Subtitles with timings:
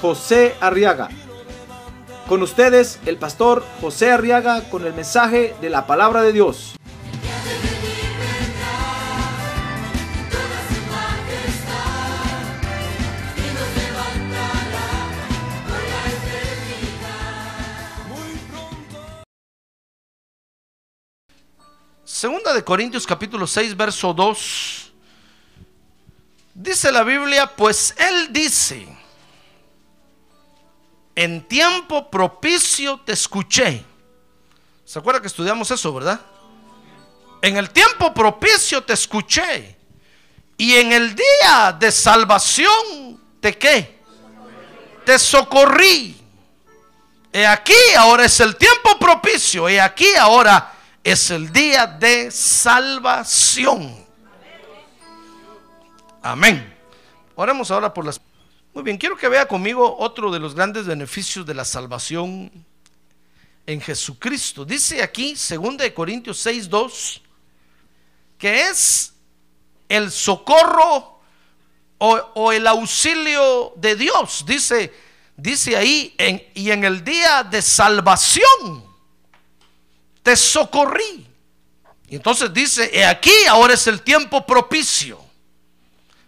[0.00, 1.08] José Arriaga.
[2.28, 6.76] Con ustedes, el pastor José Arriaga con el mensaje de la palabra de Dios.
[22.16, 24.92] Segunda de Corintios capítulo 6, verso 2.
[26.54, 28.95] Dice la Biblia, pues Él dice,
[31.16, 33.82] en tiempo propicio te escuché.
[34.84, 36.20] ¿Se acuerda que estudiamos eso, verdad?
[37.42, 39.76] En el tiempo propicio te escuché.
[40.58, 43.98] Y en el día de salvación te qué?
[45.04, 46.16] Te socorrí.
[47.32, 49.68] He aquí ahora es el tiempo propicio.
[49.68, 54.04] He aquí ahora es el día de salvación.
[56.22, 56.74] Amén.
[57.34, 58.20] Oremos ahora por las...
[58.76, 62.52] Muy bien, quiero que vea conmigo otro de los grandes beneficios de la salvación
[63.64, 64.66] en Jesucristo.
[64.66, 67.22] Dice aquí, 2 de Corintios 6, 2,
[68.36, 69.14] que es
[69.88, 71.22] el socorro
[71.96, 74.44] o, el auxilio de Dios.
[74.46, 74.92] Dice,
[75.38, 76.14] dice ahí,
[76.52, 78.84] y en el día de salvación
[80.22, 81.26] te socorrí.
[82.10, 85.18] Y entonces dice, he aquí, ahora es el tiempo propicio.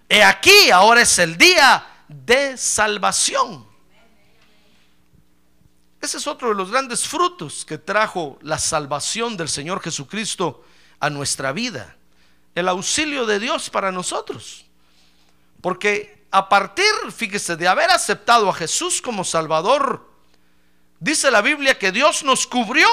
[0.09, 3.67] He aquí, ahora es el día de salvación.
[6.01, 10.65] Ese es otro de los grandes frutos que trajo la salvación del Señor Jesucristo
[11.01, 11.97] a nuestra vida.
[12.55, 14.65] El auxilio de Dios para nosotros.
[15.61, 20.09] Porque a partir, fíjese, de haber aceptado a Jesús como Salvador,
[21.01, 22.89] dice la Biblia que Dios nos cubrió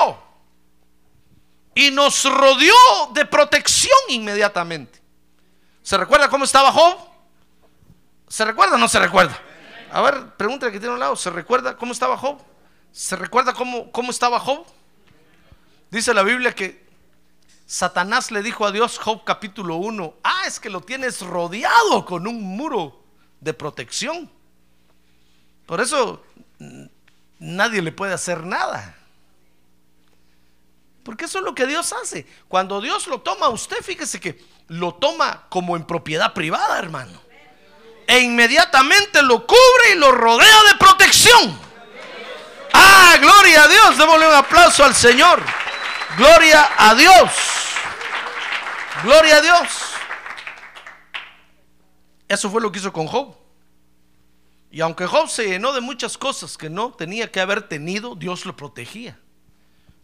[1.76, 2.76] y nos rodeó
[3.14, 5.02] de protección inmediatamente.
[5.84, 7.15] ¿Se recuerda cómo estaba Job?
[8.28, 9.40] ¿Se recuerda o no se recuerda?
[9.92, 11.16] A ver, pregúntale que tiene un lado.
[11.16, 12.40] ¿Se recuerda cómo estaba Job?
[12.92, 14.66] ¿Se recuerda cómo, cómo estaba Job?
[15.92, 16.86] Dice la Biblia que
[17.66, 22.28] Satanás le dijo a Dios, Job capítulo 1, ah, es que lo tienes rodeado con
[22.28, 23.04] un muro
[23.40, 24.30] de protección.
[25.66, 26.24] Por eso
[27.40, 28.96] nadie le puede hacer nada.
[31.04, 32.26] Porque eso es lo que Dios hace.
[32.48, 37.25] Cuando Dios lo toma usted, fíjese que lo toma como en propiedad privada, hermano.
[38.08, 41.60] E inmediatamente lo cubre y lo rodea de protección.
[42.74, 43.98] Ah, gloria a Dios.
[43.98, 45.42] Démosle un aplauso al Señor.
[46.18, 47.32] Gloria a Dios.
[49.04, 49.68] Gloria a Dios.
[52.28, 53.36] Eso fue lo que hizo con Job.
[54.72, 58.46] Y aunque Job se llenó de muchas cosas que no tenía que haber tenido, Dios
[58.46, 59.18] lo protegía.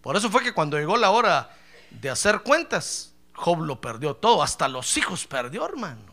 [0.02, 1.56] Por eso fue que cuando llegó la hora
[1.90, 6.11] de hacer cuentas, Job lo perdió todo, hasta los hijos perdió, hermano.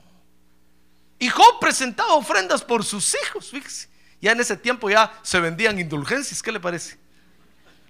[1.19, 3.89] Y Job presentaba ofrendas por sus hijos, fíjese.
[4.21, 6.99] Ya en ese tiempo ya se vendían indulgencias, ¿qué le parece?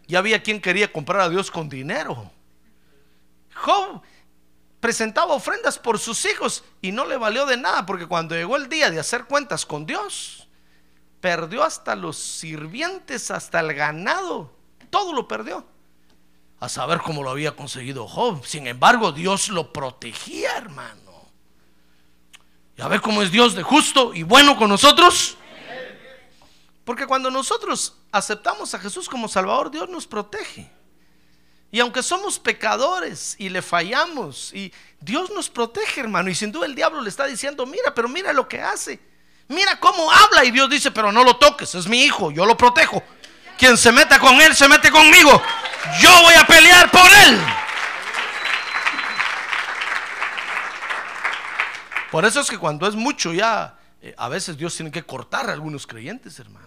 [0.07, 2.31] Ya había quien quería comprar a Dios con dinero.
[3.55, 4.03] Job
[4.81, 8.69] presentaba ofrendas por sus hijos y no le valió de nada porque cuando llegó el
[8.69, 10.49] día de hacer cuentas con Dios,
[11.21, 14.53] perdió hasta los sirvientes, hasta el ganado,
[14.91, 15.67] todo lo perdió
[16.61, 18.45] a saber cómo lo había conseguido Job.
[18.45, 21.08] Sin embargo, Dios lo protegía, hermano.
[22.79, 25.37] ¿Y a ver cómo es Dios de justo y bueno con nosotros?
[26.85, 30.71] Porque cuando nosotros aceptamos a Jesús como Salvador, Dios nos protege.
[31.73, 36.31] Y aunque somos pecadores y le fallamos, y Dios nos protege, hermano.
[36.31, 39.01] Y sin duda el diablo le está diciendo, mira, pero mira lo que hace.
[39.49, 40.45] Mira cómo habla.
[40.45, 43.03] Y Dios dice, pero no lo toques, es mi hijo, yo lo protejo.
[43.59, 45.43] Quien se meta con él, se mete conmigo.
[46.01, 47.41] Yo voy a pelear por él.
[52.19, 55.49] Por eso es que cuando es mucho ya, eh, a veces Dios tiene que cortar
[55.49, 56.67] a algunos creyentes, hermano.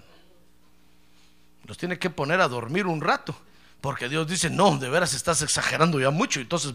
[1.65, 3.35] Los tiene que poner a dormir un rato.
[3.81, 6.39] Porque Dios dice, no, de veras estás exagerando ya mucho.
[6.39, 6.73] Entonces,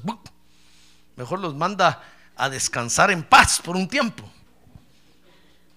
[1.16, 2.02] mejor los manda
[2.36, 4.30] a descansar en paz por un tiempo.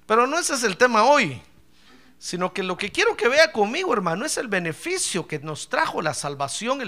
[0.05, 1.41] Pero no ese es el tema hoy
[2.21, 6.01] sino que lo que quiero que vea conmigo, hermano, es el beneficio que nos trajo
[6.01, 6.81] la salvación,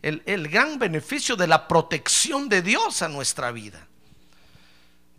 [0.00, 3.89] el, gran beneficio de la protección de Dios a nuestra vida.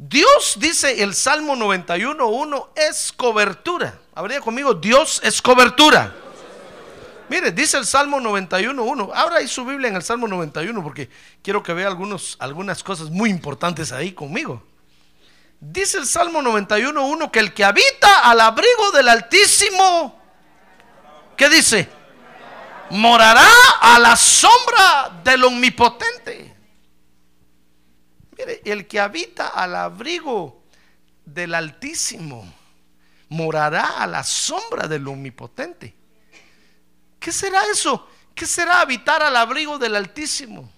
[0.04, 4.00] Dios, dice el Salmo 91.1, es cobertura.
[4.16, 6.12] Habría conmigo, Dios es cobertura.
[7.30, 9.12] Mire, dice el Salmo 91.1.
[9.14, 11.08] Ahora hay su Biblia en el Salmo 91 porque
[11.44, 14.64] quiero que vea algunos, algunas cosas muy importantes ahí conmigo.
[15.60, 20.20] Dice el Salmo 91.1 que el que habita al abrigo del Altísimo,
[21.38, 21.88] ¿qué dice?
[22.90, 23.48] Morará
[23.80, 26.51] a la sombra del Omnipotente.
[28.64, 30.64] El que habita al abrigo
[31.26, 32.52] del Altísimo
[33.30, 35.96] morará a la sombra del Omnipotente.
[37.20, 38.08] ¿Qué será eso?
[38.36, 40.70] ¿Qué será habitar al abrigo del Altísimo?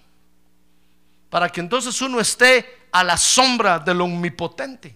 [1.30, 4.94] Para que entonces uno esté a la sombra del Omnipotente.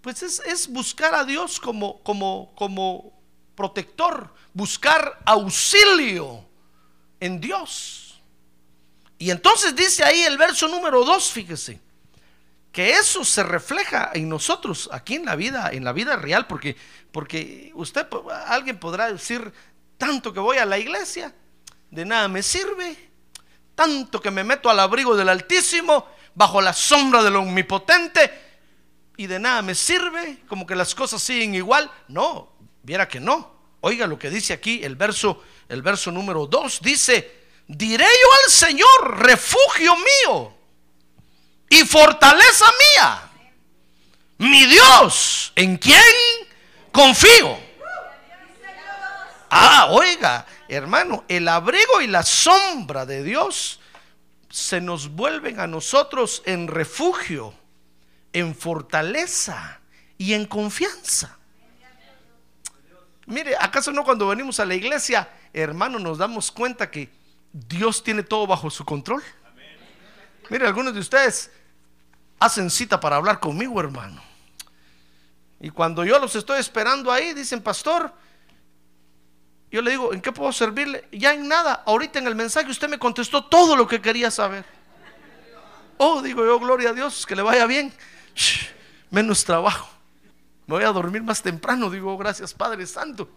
[0.00, 3.12] Pues es, es buscar a Dios como, como, como
[3.54, 6.44] protector, buscar auxilio
[7.18, 8.20] en Dios.
[9.18, 11.80] Y entonces dice ahí el verso número 2, fíjese,
[12.74, 16.76] que eso se refleja en nosotros, aquí en la vida, en la vida real, porque,
[17.12, 18.04] porque usted,
[18.48, 19.52] alguien podrá decir,
[19.96, 21.32] tanto que voy a la iglesia,
[21.92, 22.96] de nada me sirve,
[23.76, 28.42] tanto que me meto al abrigo del Altísimo, bajo la sombra del Omnipotente,
[29.16, 31.88] y de nada me sirve, como que las cosas siguen igual.
[32.08, 33.54] No, viera que no.
[33.82, 38.50] Oiga lo que dice aquí el verso, el verso número 2, dice, diré yo al
[38.50, 40.63] Señor, refugio mío
[41.68, 42.66] y fortaleza
[42.96, 43.30] mía,
[44.38, 46.00] mi Dios, en quien
[46.92, 47.58] confío.
[49.50, 53.80] Ah, oiga, hermano, el abrigo y la sombra de Dios
[54.50, 57.54] se nos vuelven a nosotros en refugio,
[58.32, 59.80] en fortaleza
[60.18, 61.38] y en confianza.
[63.26, 67.10] Mire, ¿acaso no cuando venimos a la iglesia, hermano, nos damos cuenta que
[67.52, 69.22] Dios tiene todo bajo su control?
[70.50, 71.50] Mire, algunos de ustedes
[72.38, 74.22] hacen cita para hablar conmigo, hermano.
[75.60, 78.12] Y cuando yo los estoy esperando ahí, dicen, pastor,
[79.70, 81.08] yo le digo, ¿en qué puedo servirle?
[81.10, 81.82] Ya en nada.
[81.86, 84.64] Ahorita en el mensaje usted me contestó todo lo que quería saber.
[85.96, 87.92] Oh, digo yo, gloria a Dios, que le vaya bien.
[89.10, 89.88] menos trabajo.
[90.66, 93.28] Me voy a dormir más temprano, digo, gracias Padre Santo.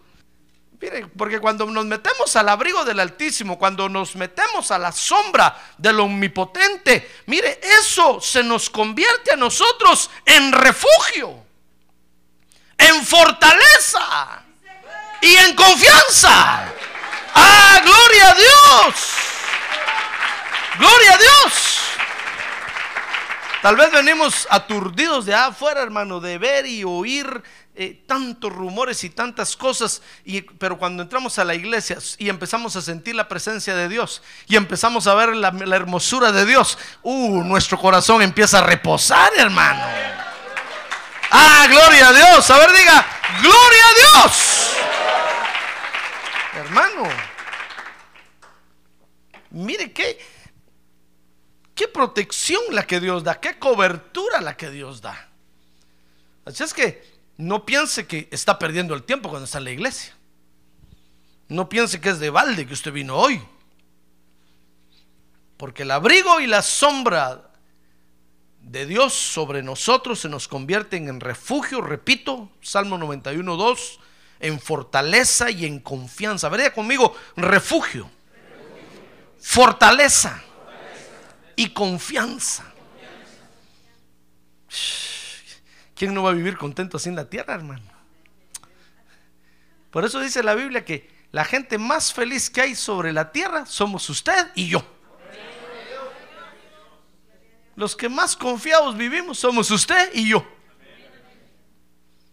[0.80, 5.74] Mire, porque cuando nos metemos al abrigo del Altísimo, cuando nos metemos a la sombra
[5.76, 11.44] del Omnipotente, mire, eso se nos convierte a nosotros en refugio,
[12.78, 14.44] en fortaleza
[15.20, 16.72] y en confianza.
[17.34, 18.96] ¡Ah, gloria a Dios!
[20.78, 21.78] ¡Gloria a Dios!
[23.64, 27.44] Tal vez venimos aturdidos de afuera, hermano, de ver y oír
[27.80, 32.76] eh, tantos rumores y tantas cosas, y, pero cuando entramos a la iglesia y empezamos
[32.76, 36.76] a sentir la presencia de Dios y empezamos a ver la, la hermosura de Dios,
[37.04, 39.84] uh, nuestro corazón empieza a reposar, hermano.
[41.30, 42.50] Ah, gloria a Dios.
[42.50, 43.06] A ver, diga,
[43.42, 44.74] gloria a Dios.
[46.56, 47.04] Hermano,
[49.52, 50.18] mire qué,
[51.76, 55.30] qué protección la que Dios da, qué cobertura la que Dios da.
[56.44, 60.16] Así es que no piense que está perdiendo el tiempo cuando está en la iglesia.
[61.48, 63.42] No piense que es de balde que usted vino hoy.
[65.56, 67.52] Porque el abrigo y la sombra
[68.62, 74.00] de Dios sobre nosotros se nos convierten en refugio, repito, Salmo 91, 2,
[74.40, 76.50] en fortaleza y en confianza.
[76.50, 78.10] Vería conmigo, refugio,
[79.40, 80.44] fortaleza
[81.56, 82.66] y confianza.
[85.98, 87.82] ¿Quién no va a vivir contento así en la tierra, hermano?
[89.90, 93.66] Por eso dice la Biblia que la gente más feliz que hay sobre la tierra
[93.66, 94.86] somos usted y yo.
[97.76, 100.46] Los que más confiados vivimos somos usted y yo.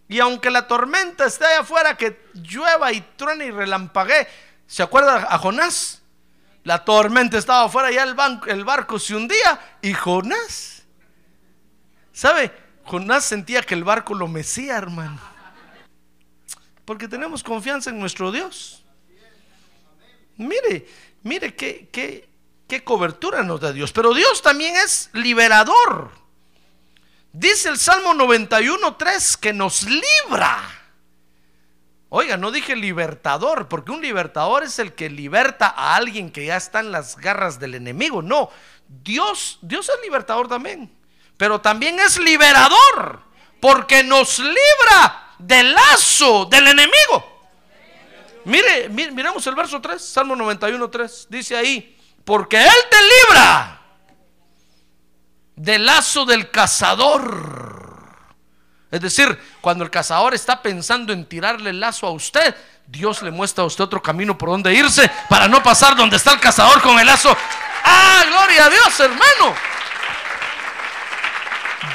[0.09, 4.29] Y aunque la tormenta esté allá afuera, que llueva y truene y relampaguee,
[4.67, 6.03] ¿se acuerda a Jonás?
[6.65, 8.15] La tormenta estaba afuera, ya el,
[8.47, 10.83] el barco se hundía y Jonás,
[12.13, 12.64] ¿sabe?
[12.85, 15.19] Jonás sentía que el barco lo mecía, hermano.
[16.85, 18.85] Porque tenemos confianza en nuestro Dios.
[20.37, 20.87] Mire,
[21.23, 22.29] mire qué, qué,
[22.69, 23.93] qué cobertura nos da Dios.
[23.93, 26.11] Pero Dios también es liberador.
[27.33, 30.61] Dice el Salmo 91.3 que nos libra.
[32.11, 36.57] Oiga, no dije libertador, porque un libertador es el que liberta a alguien que ya
[36.57, 38.23] está en las garras del enemigo.
[38.23, 38.51] No,
[39.03, 40.93] Dios, Dios es libertador también
[41.37, 43.23] pero también es liberador,
[43.61, 47.35] porque nos libra del lazo del enemigo.
[48.45, 53.81] Mire, miramos el verso 3, Salmo 91, 3, dice ahí, porque Él te libra
[55.57, 57.65] del lazo del cazador.
[58.91, 62.55] Es decir, cuando el cazador está pensando en tirarle el lazo a usted,
[62.87, 66.33] Dios le muestra a usted otro camino por donde irse para no pasar donde está
[66.33, 67.35] el cazador con el lazo.
[67.83, 69.55] ¡Ah, gloria a Dios, hermano!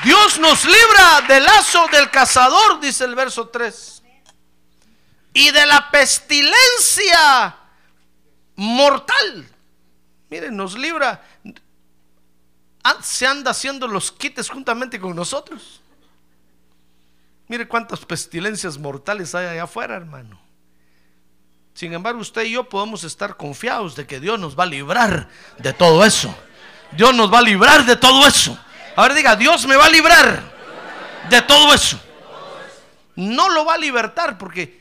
[0.03, 4.03] Dios nos libra del lazo del cazador, dice el verso 3.
[5.33, 7.57] Y de la pestilencia
[8.55, 9.47] mortal.
[10.29, 11.23] Miren, nos libra.
[12.83, 15.81] Ah, se anda haciendo los quites juntamente con nosotros.
[17.47, 20.39] Mire cuántas pestilencias mortales hay allá afuera, hermano.
[21.73, 25.29] Sin embargo, usted y yo podemos estar confiados de que Dios nos va a librar
[25.57, 26.33] de todo eso.
[26.91, 28.57] Dios nos va a librar de todo eso.
[28.99, 30.43] Ahora diga, Dios me va a librar
[31.29, 31.97] de todo eso.
[33.15, 34.77] No lo va a libertar porque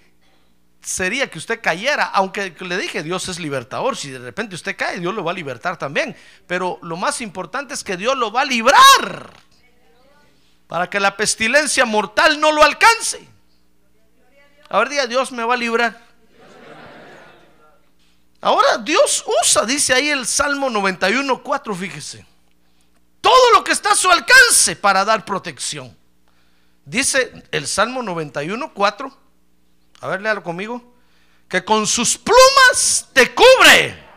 [0.83, 4.99] sería que usted cayera, aunque le dije Dios es libertador, si de repente usted cae,
[4.99, 6.17] Dios lo va a libertar también,
[6.49, 9.31] pero lo más importante es que Dios lo va a librar
[10.67, 13.25] para que la pestilencia mortal no lo alcance.
[14.69, 15.97] A ver, diga, Dios me va a librar.
[18.41, 22.27] Ahora Dios usa, dice ahí el Salmo 91, 4, fíjese,
[23.21, 25.97] todo lo que está a su alcance para dar protección.
[26.85, 29.19] Dice el Salmo 91, 4,
[30.01, 30.95] a ver, léalo conmigo,
[31.49, 34.09] que con sus plumas te cubre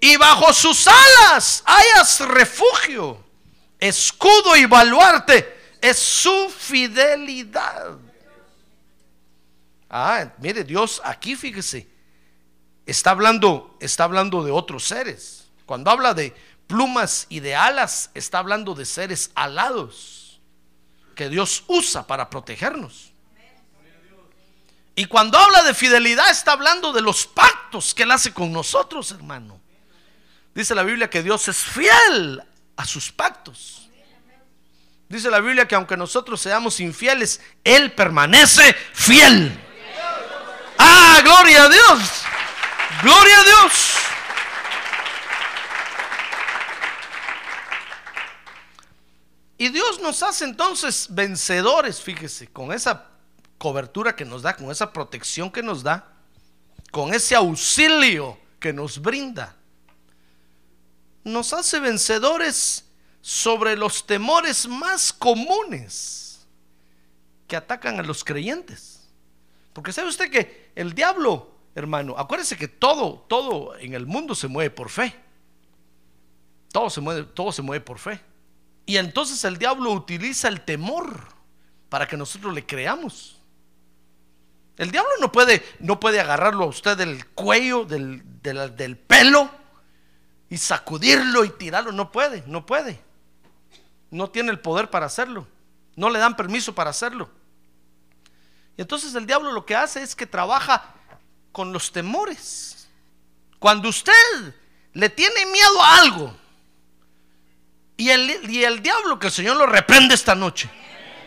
[0.00, 3.24] y bajo sus alas hayas refugio,
[3.78, 7.98] escudo y baluarte es su fidelidad.
[9.88, 11.86] Ah, mire, Dios aquí fíjese,
[12.86, 15.46] está hablando, está hablando de otros seres.
[15.66, 16.34] Cuando habla de
[16.66, 20.40] plumas y de alas, está hablando de seres alados
[21.14, 23.12] que Dios usa para protegernos.
[24.96, 29.10] Y cuando habla de fidelidad, está hablando de los pactos que Él hace con nosotros,
[29.10, 29.60] hermano.
[30.54, 32.42] Dice la Biblia que Dios es fiel
[32.76, 33.88] a sus pactos.
[35.08, 39.60] Dice la Biblia que aunque nosotros seamos infieles, Él permanece fiel.
[40.78, 42.00] Ah, gloria a Dios.
[43.02, 44.03] Gloria a Dios.
[49.64, 53.06] Y Dios nos hace entonces vencedores, fíjese, con esa
[53.56, 56.06] cobertura que nos da, con esa protección que nos da,
[56.90, 59.56] con ese auxilio que nos brinda.
[61.24, 62.84] Nos hace vencedores
[63.22, 66.46] sobre los temores más comunes
[67.48, 69.08] que atacan a los creyentes.
[69.72, 74.46] Porque sabe usted que el diablo, hermano, acuérdese que todo, todo en el mundo se
[74.46, 75.14] mueve por fe.
[76.70, 78.33] Todo se mueve, todo se mueve por fe.
[78.86, 81.28] Y entonces el diablo utiliza el temor
[81.88, 83.40] para que nosotros le creamos.
[84.76, 89.50] El diablo no puede, no puede agarrarlo a usted del cuello, del, del pelo
[90.50, 91.92] y sacudirlo y tirarlo.
[91.92, 93.00] No puede, no puede
[94.14, 95.46] no tiene el poder para hacerlo.
[95.96, 97.28] No le dan permiso para hacerlo.
[98.76, 100.94] Y entonces el diablo lo que hace es que trabaja
[101.50, 102.88] con los temores.
[103.58, 104.12] Cuando usted
[104.92, 106.36] le tiene miedo a algo,
[107.96, 110.70] y el, y el diablo, que el Señor lo reprende esta noche,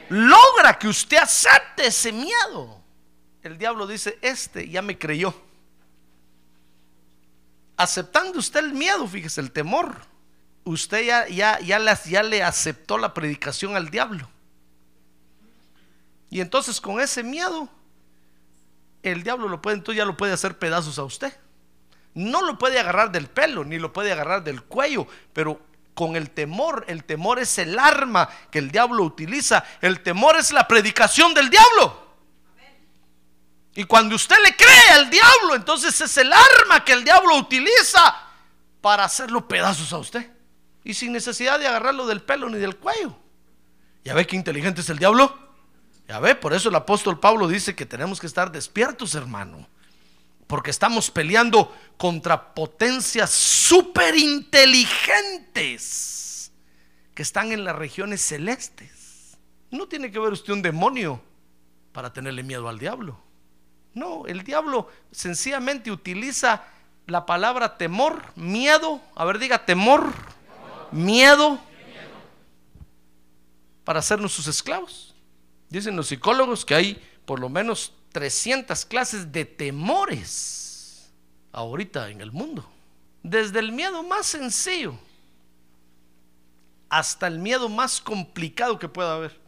[0.10, 2.82] logra que usted acepte ese miedo.
[3.44, 5.34] El diablo dice, este ya me creyó.
[7.78, 9.96] Aceptando usted el miedo, fíjese, el temor
[10.68, 14.30] usted ya, ya, ya, ya le aceptó la predicación al diablo.
[16.30, 17.70] Y entonces con ese miedo,
[19.04, 21.34] el diablo lo puede, entonces ya lo puede hacer pedazos a usted.
[22.14, 25.62] No lo puede agarrar del pelo, ni lo puede agarrar del cuello, pero
[25.98, 29.64] con el temor, el temor es el arma que el diablo utiliza.
[29.82, 32.06] El temor es la predicación del diablo.
[33.74, 38.16] Y cuando usted le cree al diablo, entonces es el arma que el diablo utiliza
[38.80, 40.32] para hacerlo pedazos a usted
[40.84, 43.18] y sin necesidad de agarrarlo del pelo ni del cuello.
[44.06, 45.36] ¿Ya ve qué inteligente es el diablo?
[46.08, 49.68] Ya ve, por eso el apóstol Pablo dice que tenemos que estar despiertos, hermano.
[50.48, 56.52] Porque estamos peleando contra potencias súper inteligentes
[57.14, 59.38] que están en las regiones celestes.
[59.72, 61.22] No tiene que ver usted un demonio
[61.92, 63.20] para tenerle miedo al diablo.
[63.94, 66.64] No, el diablo sencillamente utiliza
[67.08, 69.02] la palabra temor, miedo.
[69.16, 70.14] A ver, diga temor
[70.92, 71.60] miedo
[73.84, 75.16] para hacernos sus esclavos.
[75.70, 81.08] Dicen los psicólogos que hay por lo menos 300 clases de temores
[81.52, 82.68] ahorita en el mundo.
[83.22, 84.98] Desde el miedo más sencillo
[86.90, 89.40] hasta el miedo más complicado que pueda haber.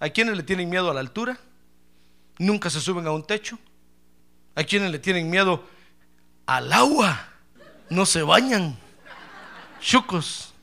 [0.00, 1.38] Hay quienes le tienen miedo a la altura,
[2.38, 3.58] nunca se suben a un techo.
[4.54, 5.68] Hay quienes le tienen miedo
[6.46, 7.28] al agua,
[7.90, 8.74] no se bañan.
[9.82, 10.54] Chucos.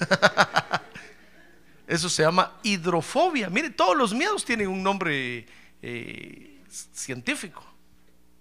[1.86, 3.48] Eso se llama hidrofobia.
[3.48, 5.46] Mire, todos los miedos tienen un nombre
[5.82, 7.64] eh, científico.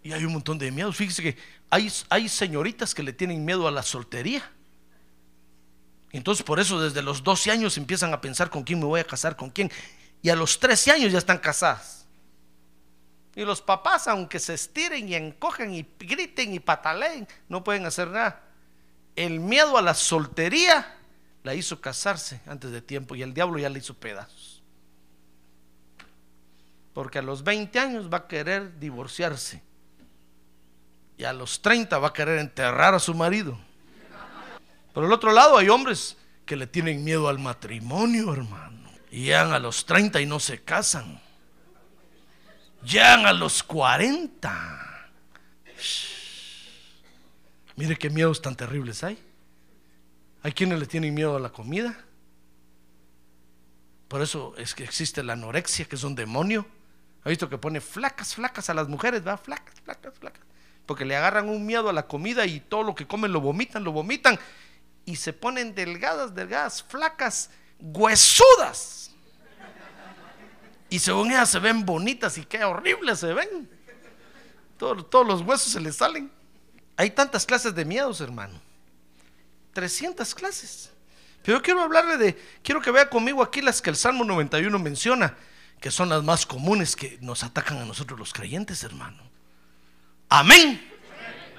[0.01, 0.95] Y hay un montón de miedos.
[0.95, 1.37] Fíjese que
[1.69, 4.49] hay, hay señoritas que le tienen miedo a la soltería.
[6.11, 9.03] Entonces por eso desde los 12 años empiezan a pensar con quién me voy a
[9.03, 9.71] casar, con quién.
[10.21, 12.07] Y a los 13 años ya están casadas.
[13.35, 18.07] Y los papás, aunque se estiren y encogen y griten y pataleen, no pueden hacer
[18.07, 18.43] nada.
[19.15, 20.95] El miedo a la soltería
[21.43, 24.58] la hizo casarse antes de tiempo y el diablo ya le hizo pedazos.
[26.99, 29.63] Porque a los 20 años va a querer divorciarse.
[31.17, 33.57] Y a los 30 va a querer enterrar a su marido.
[34.91, 38.91] Por el otro lado hay hombres que le tienen miedo al matrimonio, hermano.
[39.11, 41.21] Y llegan a los 30 y no se casan.
[42.83, 45.09] Llegan a los 40.
[47.77, 49.17] Mire qué miedos tan terribles hay.
[50.43, 51.97] Hay quienes le tienen miedo a la comida.
[54.09, 56.67] Por eso es que existe la anorexia, que es un demonio.
[57.23, 60.41] Ha visto que pone flacas, flacas a las mujeres, va, flacas, flacas, flacas.
[60.85, 63.83] Porque le agarran un miedo a la comida y todo lo que comen lo vomitan,
[63.83, 64.39] lo vomitan.
[65.05, 67.49] Y se ponen delgadas, delgadas, flacas,
[67.79, 69.11] huesudas.
[70.89, 73.69] Y según ellas se ven bonitas y qué horribles se ven.
[74.77, 76.31] Todos, los huesos se les salen.
[76.95, 78.59] Hay tantas clases de miedos, hermano.
[79.73, 80.89] 300 clases.
[81.43, 85.35] Pero quiero hablarle de, quiero que vea conmigo aquí las que el Salmo 91 menciona,
[85.79, 89.23] que son las más comunes que nos atacan a nosotros los creyentes, hermano.
[90.27, 90.85] Amén.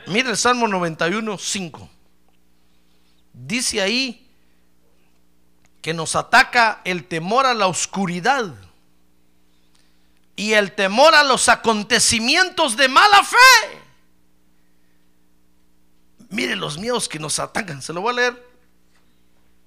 [0.06, 1.88] Mira el Salmo 91, 5.
[3.32, 4.28] Dice ahí
[5.80, 8.54] que nos ataca el temor a la oscuridad
[10.36, 13.80] y el temor a los acontecimientos de mala fe.
[16.28, 17.82] Mire los miedos que nos atacan.
[17.82, 18.50] Se lo voy a leer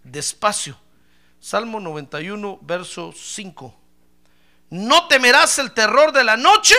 [0.03, 0.77] despacio.
[1.39, 3.82] Salmo 91, verso 5.
[4.73, 6.73] No temerás el terror de la noche,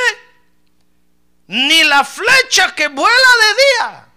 [1.47, 4.09] ni la flecha que vuela de día.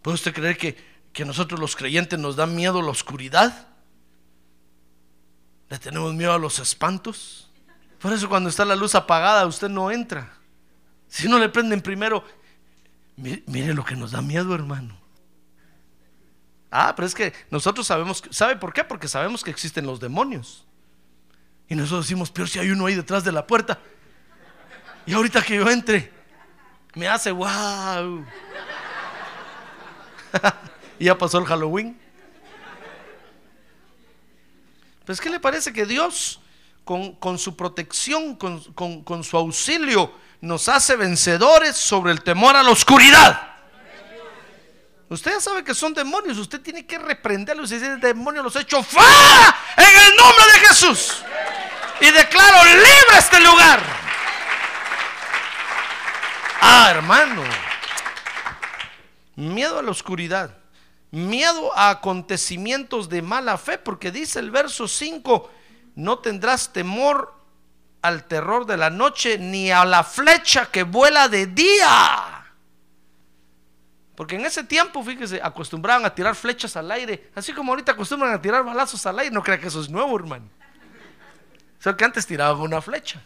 [0.00, 0.82] ¿Puede usted creer que,
[1.12, 3.68] que nosotros los creyentes nos da miedo la oscuridad?
[5.68, 7.50] ¿Le tenemos miedo a los espantos?
[7.98, 10.38] Por eso cuando está la luz apagada usted no entra.
[11.06, 12.24] Si no le prenden primero,
[13.16, 14.98] mire, lo que nos da miedo, hermano.
[16.70, 18.84] Ah, pero es que nosotros sabemos, ¿sabe por qué?
[18.84, 20.64] Porque sabemos que existen los demonios.
[21.68, 23.78] Y nosotros decimos, pero si hay uno ahí detrás de la puerta.
[25.06, 26.12] Y ahorita que yo entre,
[26.94, 28.24] me hace wow.
[30.98, 31.98] y ya pasó el Halloween.
[35.04, 36.40] Pues, ¿qué le parece que Dios
[36.84, 43.50] con, su protección, con, su auxilio, nos hace vencedores sobre el temor a la oscuridad.
[45.08, 48.56] Usted ya sabe que son demonios, usted tiene que reprenderlos y decir, el demonio los
[48.56, 51.24] ha hecho fuera en el nombre de Jesús.
[52.00, 53.80] Y declaro libre este lugar.
[56.60, 57.42] Ah, hermano.
[59.36, 60.56] Miedo a la oscuridad.
[61.10, 65.50] Miedo a acontecimientos de mala fe, porque dice el verso 5,
[65.94, 67.32] no tendrás temor
[68.02, 72.44] al terror de la noche ni a la flecha que vuela de día.
[74.16, 78.32] Porque en ese tiempo, fíjese, acostumbraban a tirar flechas al aire, así como ahorita acostumbran
[78.32, 79.32] a tirar balazos al aire.
[79.32, 80.48] No crea que eso es nuevo, hermano.
[81.84, 83.20] O sea, que antes tiraban una flecha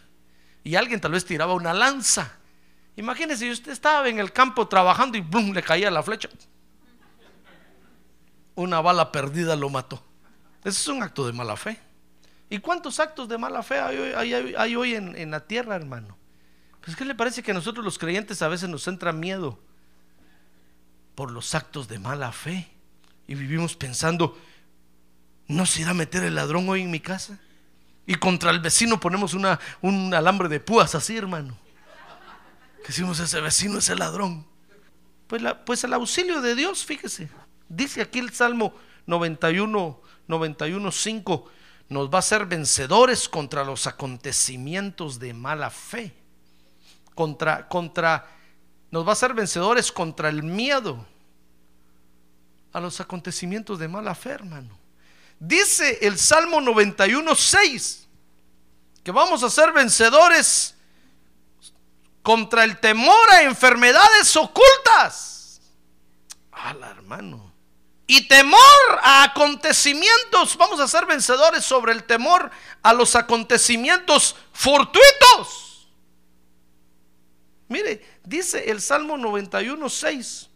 [0.65, 2.29] y alguien tal vez tiraba una lanza.
[2.97, 5.53] Imagínese, usted estaba en el campo trabajando y ¡bum!
[5.53, 6.27] le caía la flecha.
[8.55, 10.03] Una bala perdida lo mató.
[10.59, 11.79] Ese es un acto de mala fe.
[12.49, 16.17] ¿Y cuántos actos de mala fe hay, hoy en, la tierra, hermano?
[16.81, 19.57] Pues ¿qué le parece que a nosotros los creyentes a veces nos entra miedo
[21.15, 22.69] por los actos de mala fe?
[23.25, 24.37] Y vivimos pensando,
[25.47, 27.39] ¿no se irá a meter el ladrón hoy en mi casa?
[28.09, 31.55] Y contra el vecino ponemos una, un alambre de púas así, hermano.
[32.81, 34.47] Que decimos, ese vecino es el ladrón.
[35.27, 37.29] Pues, pues el auxilio de Dios, fíjese.
[37.67, 38.73] Dice aquí el Salmo
[39.05, 41.51] 91, 91, 5
[41.89, 46.11] nos va a hacer vencedores contra los acontecimientos de mala fe.
[47.13, 48.25] Contra, contra,
[48.89, 51.05] nos va a hacer vencedores contra el miedo
[52.73, 54.79] a los acontecimientos de mala fe, hermano.
[55.39, 58.07] Dice el Salmo 91, 6
[59.03, 60.75] que vamos a ser vencedores
[62.21, 65.61] contra el temor a enfermedades ocultas.
[66.51, 67.49] Ala, hermano
[68.11, 68.59] y temor
[69.03, 70.57] a acontecimientos.
[70.57, 72.49] Vamos a ser vencedores sobre el temor
[72.81, 75.87] a los acontecimientos fortuitos.
[77.67, 80.48] Mire, dice el Salmo 91, 6,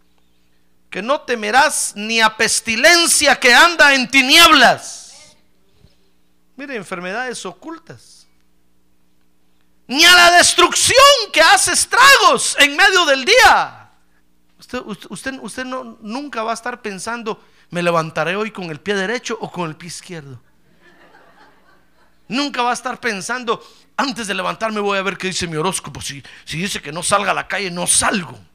[0.93, 5.35] que no temerás ni a pestilencia que anda en tinieblas,
[6.55, 8.27] Mire, enfermedades ocultas.
[9.87, 10.99] Ni a la destrucción
[11.33, 13.89] que hace estragos en medio del día.
[14.59, 18.93] Usted, usted, usted, no, nunca va a estar pensando, me levantaré hoy con el pie
[18.93, 20.39] derecho o con el pie izquierdo.
[22.27, 23.65] Nunca va a estar pensando,
[23.97, 26.01] antes de levantarme voy a ver qué dice mi horóscopo.
[26.01, 28.52] Si, si dice que no salga a la calle, no salgo.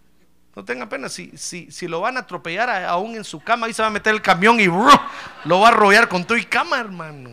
[0.59, 3.67] No tenga pena, si, si, si lo van a atropellar a- aún en su cama,
[3.69, 4.65] ahí se va a meter el camión y
[5.45, 7.31] lo va a arrollar con todo y cama, hermano.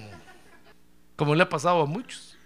[1.15, 2.37] Como le ha pasado a muchos.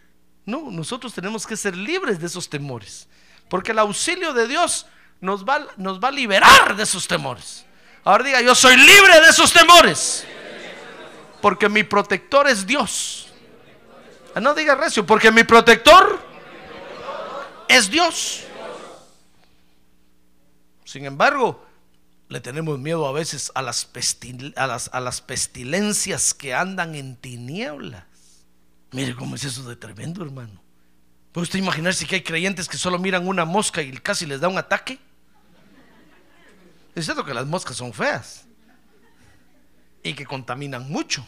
[0.45, 3.09] No, nosotros tenemos que ser libres de esos temores.
[3.49, 4.85] Porque el auxilio de Dios
[5.19, 7.65] nos va, nos va a liberar de esos temores.
[8.05, 10.25] Ahora diga, yo soy libre de esos temores.
[11.41, 13.27] Porque mi protector es Dios.
[14.33, 16.21] Ah, No diga recio, porque mi protector
[17.67, 18.45] es Dios.
[20.89, 21.63] Sin embargo,
[22.29, 26.95] le tenemos miedo a veces a las, pestil- a las, a las pestilencias que andan
[26.95, 28.05] en tinieblas.
[28.89, 30.59] Mire cómo es eso de tremendo, hermano.
[31.31, 34.47] ¿Puede usted imaginarse que hay creyentes que solo miran una mosca y casi les da
[34.47, 34.97] un ataque?
[36.95, 38.47] Es cierto que las moscas son feas
[40.01, 41.23] y que contaminan mucho,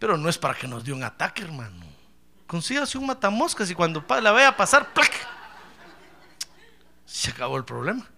[0.00, 1.86] pero no es para que nos dé un ataque, hermano.
[2.48, 5.12] Consígase un matamoscas y cuando la vea pasar, ¡plac!
[7.06, 8.10] se acabó el problema.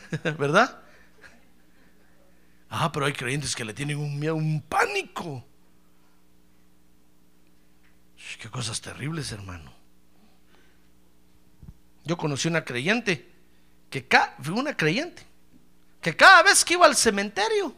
[0.38, 0.82] ¿Verdad?
[2.68, 5.44] Ah, pero hay creyentes que le tienen un miedo, un pánico.
[8.40, 9.72] Qué cosas terribles, hermano.
[12.04, 13.30] Yo conocí una creyente
[13.90, 15.22] que ca- una creyente
[16.00, 17.74] que cada vez que iba al cementerio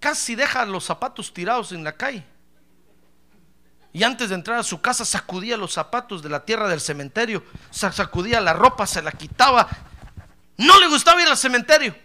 [0.00, 2.24] casi deja los zapatos tirados en la calle.
[3.94, 7.44] Y antes de entrar a su casa sacudía los zapatos de la tierra del cementerio,
[7.70, 9.68] sa- sacudía la ropa, se la quitaba.
[10.56, 11.96] No le gustaba ir al cementerio,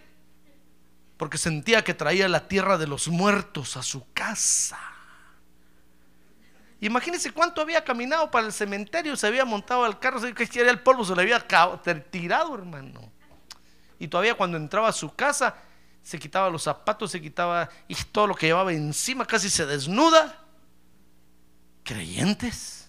[1.16, 4.78] porque sentía que traía la tierra de los muertos a su casa.
[6.80, 10.70] Imagínense cuánto había caminado para el cementerio, se había montado al carro, se que era
[10.70, 11.44] el polvo, se le había
[12.10, 13.10] tirado, hermano.
[13.98, 15.56] Y todavía cuando entraba a su casa,
[16.04, 20.39] se quitaba los zapatos, se quitaba y todo lo que llevaba encima, casi se desnuda
[21.90, 22.88] creyentes.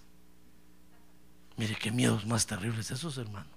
[1.57, 3.47] Mire qué miedos más terribles esos, hermano.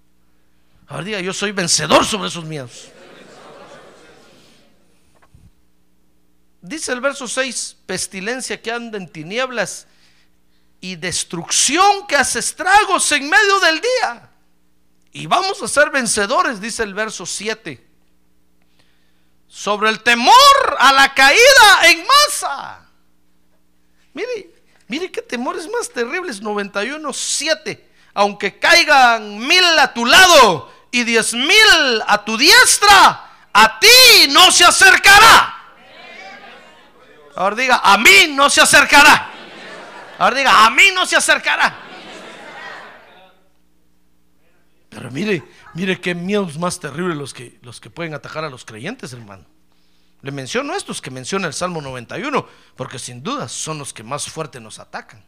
[0.87, 2.89] Ahora diga, yo soy vencedor sobre esos miedos.
[6.63, 9.87] Dice el verso 6, pestilencia que anda en tinieblas
[10.81, 14.31] y destrucción que hace estragos en medio del día.
[15.13, 17.87] Y vamos a ser vencedores, dice el verso 7.
[19.47, 22.89] Sobre el temor a la caída en masa.
[24.15, 24.54] Mire,
[24.95, 26.41] mire qué temores más terribles.
[26.41, 27.91] 91, 7.
[28.15, 34.53] Aunque caigan mil a tu lado y diez mil a tu diestra, a ti no
[34.53, 35.53] se acercará.
[37.35, 39.31] Ahora diga, a mí no se acercará.
[40.17, 41.77] Ahora diga, a mí no se acercará.
[44.91, 45.43] Pero mire,
[45.75, 49.45] mire qué miedos más terribles los que, los que pueden atacar a los creyentes, hermano.
[50.25, 54.27] Le menciono estos que menciona el Salmo 91, porque sin duda son los que más
[54.27, 55.23] fuerte nos atacan.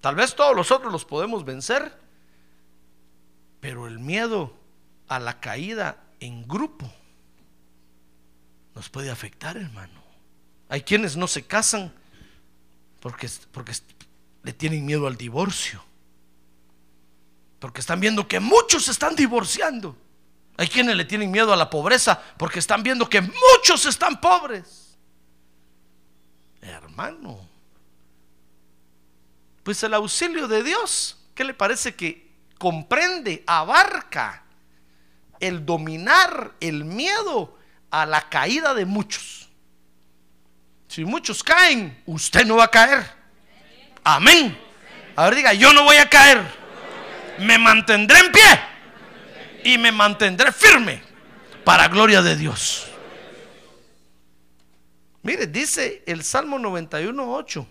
[0.00, 1.96] Tal vez todos los otros los podemos vencer,
[3.60, 4.52] pero el miedo
[5.06, 6.92] a la caída en grupo
[8.74, 10.02] nos puede afectar, hermano.
[10.68, 11.94] Hay quienes no se casan
[12.98, 13.74] porque, porque
[14.42, 15.84] le tienen miedo al divorcio.
[17.60, 19.96] Porque están viendo que muchos están divorciando.
[20.58, 24.98] Hay quienes le tienen miedo a la pobreza porque están viendo que muchos están pobres.
[26.60, 27.48] Hermano,
[29.62, 34.42] pues el auxilio de Dios, ¿qué le parece que comprende, abarca
[35.38, 37.56] el dominar el miedo
[37.92, 39.48] a la caída de muchos?
[40.88, 43.08] Si muchos caen, usted no va a caer.
[44.02, 44.58] Amén.
[45.14, 46.42] Ahora diga, yo no voy a caer.
[47.38, 48.67] Me mantendré en pie
[49.64, 51.02] y me mantendré firme
[51.64, 52.86] para gloria de Dios.
[55.22, 57.66] Mire, dice el Salmo 91.8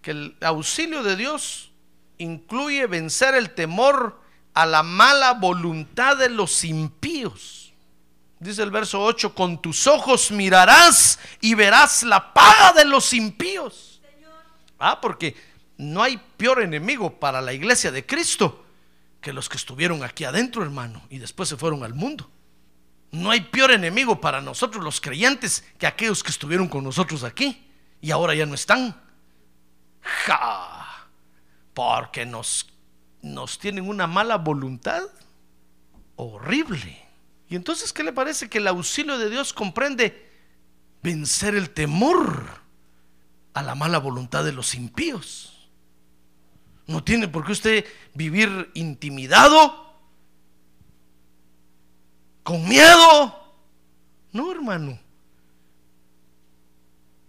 [0.00, 1.70] que el auxilio de Dios
[2.18, 4.20] incluye vencer el temor
[4.54, 7.72] a la mala voluntad de los impíos.
[8.38, 14.00] Dice el verso 8, con tus ojos mirarás y verás la paga de los impíos.
[14.78, 15.36] Ah, porque
[15.76, 18.61] no hay peor enemigo para la iglesia de Cristo
[19.22, 22.30] que los que estuvieron aquí adentro, hermano, y después se fueron al mundo.
[23.10, 27.66] No hay peor enemigo para nosotros los creyentes que aquellos que estuvieron con nosotros aquí
[28.02, 29.00] y ahora ya no están.
[30.02, 31.08] Ja,
[31.72, 32.66] porque nos,
[33.22, 35.02] nos tienen una mala voluntad
[36.16, 37.02] horrible.
[37.48, 40.30] Y entonces, ¿qué le parece que el auxilio de Dios comprende
[41.02, 42.62] vencer el temor
[43.54, 45.51] a la mala voluntad de los impíos.
[46.86, 49.82] No tiene por qué usted vivir intimidado,
[52.42, 53.54] con miedo.
[54.32, 54.98] No, hermano.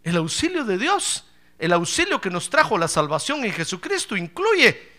[0.03, 1.25] El auxilio de Dios,
[1.59, 4.91] el auxilio que nos trajo la salvación en Jesucristo, incluye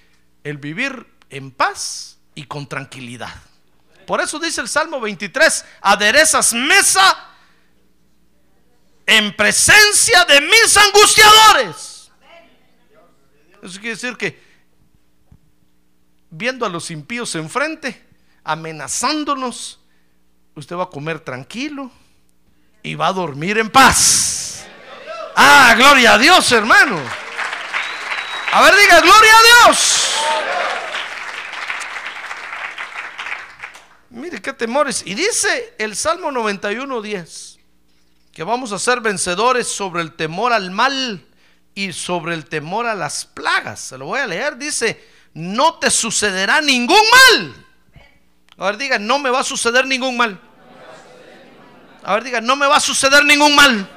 [0.44, 3.34] el vivir en paz y con tranquilidad.
[4.06, 7.30] Por eso dice el Salmo 23, aderezas mesa
[9.06, 12.10] en presencia de mis angustiadores.
[13.62, 14.43] Eso quiere decir que
[16.36, 18.04] viendo a los impíos enfrente,
[18.42, 19.78] amenazándonos,
[20.56, 21.90] usted va a comer tranquilo
[22.82, 24.66] y va a dormir en paz.
[25.36, 27.00] Ah, gloria a Dios, hermano.
[28.52, 30.14] A ver, diga, gloria a Dios.
[34.10, 35.02] Mire qué temores.
[35.06, 37.58] Y dice el Salmo 91, 10,
[38.32, 41.26] que vamos a ser vencedores sobre el temor al mal
[41.74, 43.80] y sobre el temor a las plagas.
[43.80, 44.56] Se lo voy a leer.
[44.56, 47.66] Dice, no te sucederá ningún mal.
[48.56, 50.40] A ver, diga, no me va a suceder ningún mal.
[52.04, 53.90] A ver, diga, no me va a suceder ningún mal.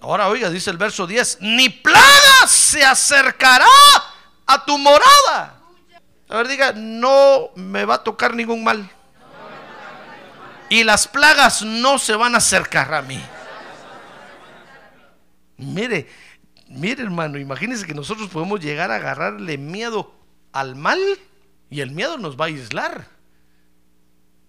[0.00, 3.66] Ahora oiga, dice el verso 10, ni plaga se acercará
[4.46, 5.60] a tu morada.
[6.28, 8.90] A ver, diga, no me va a tocar ningún mal.
[10.70, 13.20] Y las plagas no se van a acercar a mí.
[15.58, 16.08] Mire,
[16.70, 20.14] mire hermano, imagínese que nosotros podemos llegar a agarrarle miedo
[20.52, 21.00] al mal
[21.68, 23.08] y el miedo nos va a aislar.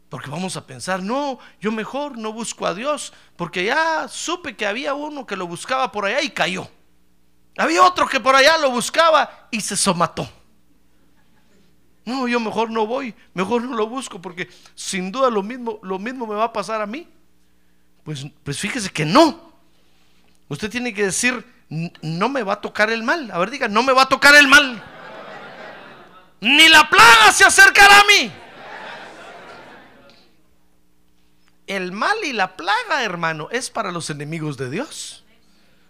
[0.10, 4.66] Porque vamos a pensar, no, yo mejor no busco a Dios, porque ya supe que
[4.66, 6.70] había uno que lo buscaba por allá y cayó.
[7.58, 10.30] Había otro que por allá lo buscaba y se somató.
[12.04, 16.00] No, yo mejor no voy, mejor no lo busco porque sin duda lo mismo, lo
[16.00, 17.08] mismo me va a pasar a mí.
[18.04, 19.54] Pues, pues fíjese que no.
[20.50, 23.32] Usted tiene que decir, no me va a tocar el mal.
[23.32, 24.84] A ver, diga, no me va a tocar el mal.
[26.42, 28.32] Ni la plaga se acercará a mí.
[31.68, 35.24] El mal y la plaga, hermano, es para los enemigos de Dios.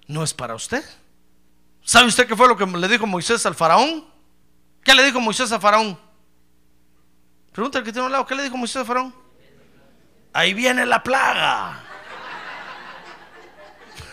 [0.08, 0.86] No es para usted.
[1.84, 4.06] ¿Sabe usted qué fue lo que le dijo Moisés al faraón?
[4.84, 5.98] ¿Qué le dijo Moisés a Faraón?
[7.52, 9.14] Pregunta al que tiene un lado, ¿qué le dijo Moisés a Faraón?
[10.34, 11.84] Ahí viene la plaga.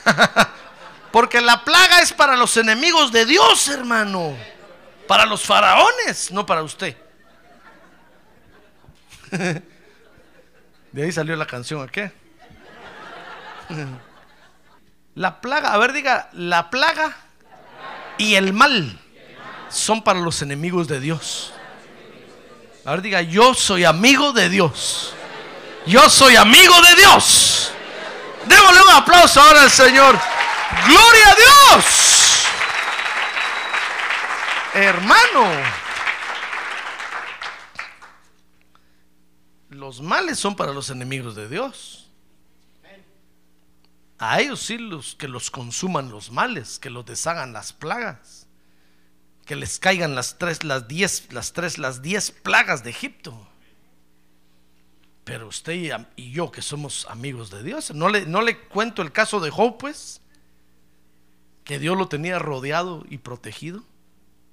[1.13, 4.37] Porque la plaga es para los enemigos de Dios, hermano.
[5.07, 6.97] Para los faraones, no para usted.
[10.93, 12.13] De ahí salió la canción, ¿a qué?
[15.15, 17.17] La plaga, a ver, diga, la plaga
[18.19, 19.01] y el mal
[19.69, 21.53] son para los enemigos de Dios.
[22.85, 25.13] A ver, diga, yo soy amigo de Dios.
[25.87, 27.73] Yo soy amigo de Dios.
[28.47, 30.17] Démosle un aplauso ahora al Señor.
[30.87, 32.45] Gloria a Dios.
[34.75, 35.63] Hermano.
[39.71, 42.11] Los males son para los enemigos de Dios.
[44.19, 48.49] A ellos sí los que los consuman los males, que los deshagan las plagas
[49.49, 53.49] que les caigan las tres, las diez, las tres, las diez plagas de Egipto.
[55.25, 59.11] Pero usted y yo que somos amigos de Dios, no le, no le cuento el
[59.11, 60.21] caso de Job, pues,
[61.69, 63.83] que Dios lo tenía rodeado y protegido.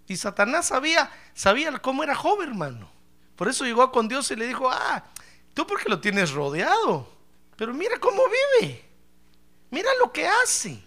[0.06, 2.92] Y Satanás sabía, sabía cómo era Job, hermano.
[3.38, 5.02] Por eso llegó con Dios y le dijo, ah,
[5.54, 7.10] tú porque lo tienes rodeado,
[7.56, 8.22] pero mira cómo
[8.60, 8.84] vive,
[9.72, 10.84] mira lo que hace.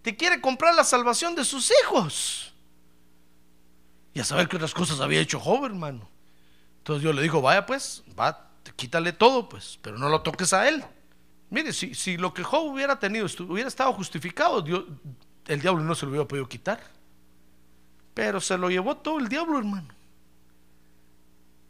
[0.00, 2.54] Te quiere comprar la salvación de sus hijos.
[4.14, 6.08] Y a saber qué otras cosas había hecho Job, hermano.
[6.78, 10.66] Entonces yo le digo, vaya pues, va, quítale todo, pues, pero no lo toques a
[10.66, 10.82] él.
[11.50, 14.84] Mire, si, si lo que Job hubiera tenido hubiera estado justificado, Dios,
[15.46, 16.80] el diablo no se lo hubiera podido quitar.
[18.14, 19.88] Pero se lo llevó todo el diablo, hermano.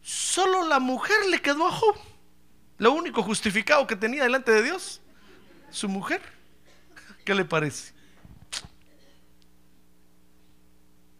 [0.02, 1.96] Solo la mujer le quedó a Job.
[2.78, 5.00] Lo único justificado que tenía delante de Dios,
[5.70, 6.22] su mujer.
[7.24, 7.92] ¿Qué le parece?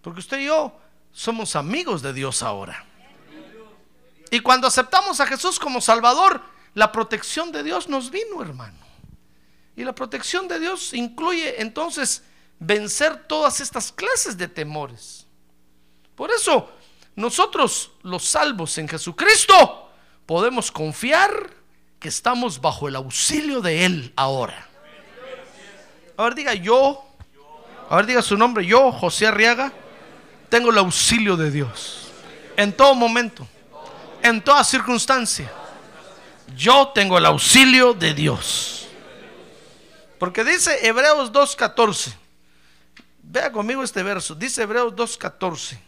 [0.03, 0.79] Porque usted y yo
[1.12, 2.85] somos amigos de Dios ahora.
[4.31, 6.42] Y cuando aceptamos a Jesús como Salvador,
[6.75, 8.79] la protección de Dios nos vino, hermano.
[9.75, 12.23] Y la protección de Dios incluye entonces
[12.59, 15.27] vencer todas estas clases de temores.
[16.14, 16.71] Por eso,
[17.14, 19.90] nosotros los salvos en Jesucristo
[20.25, 21.51] podemos confiar
[21.99, 24.69] que estamos bajo el auxilio de Él ahora.
[26.16, 27.05] A ver, diga yo,
[27.90, 29.73] a ver, diga su nombre, yo, José Arriaga
[30.49, 32.09] tengo el auxilio de Dios.
[32.57, 33.47] En todo momento,
[34.23, 35.51] en toda circunstancia,
[36.57, 38.88] yo tengo el auxilio de Dios.
[40.19, 42.14] Porque dice Hebreos 2.14.
[43.29, 44.35] Vea conmigo este verso.
[44.35, 45.79] Dice Hebreos 2.14.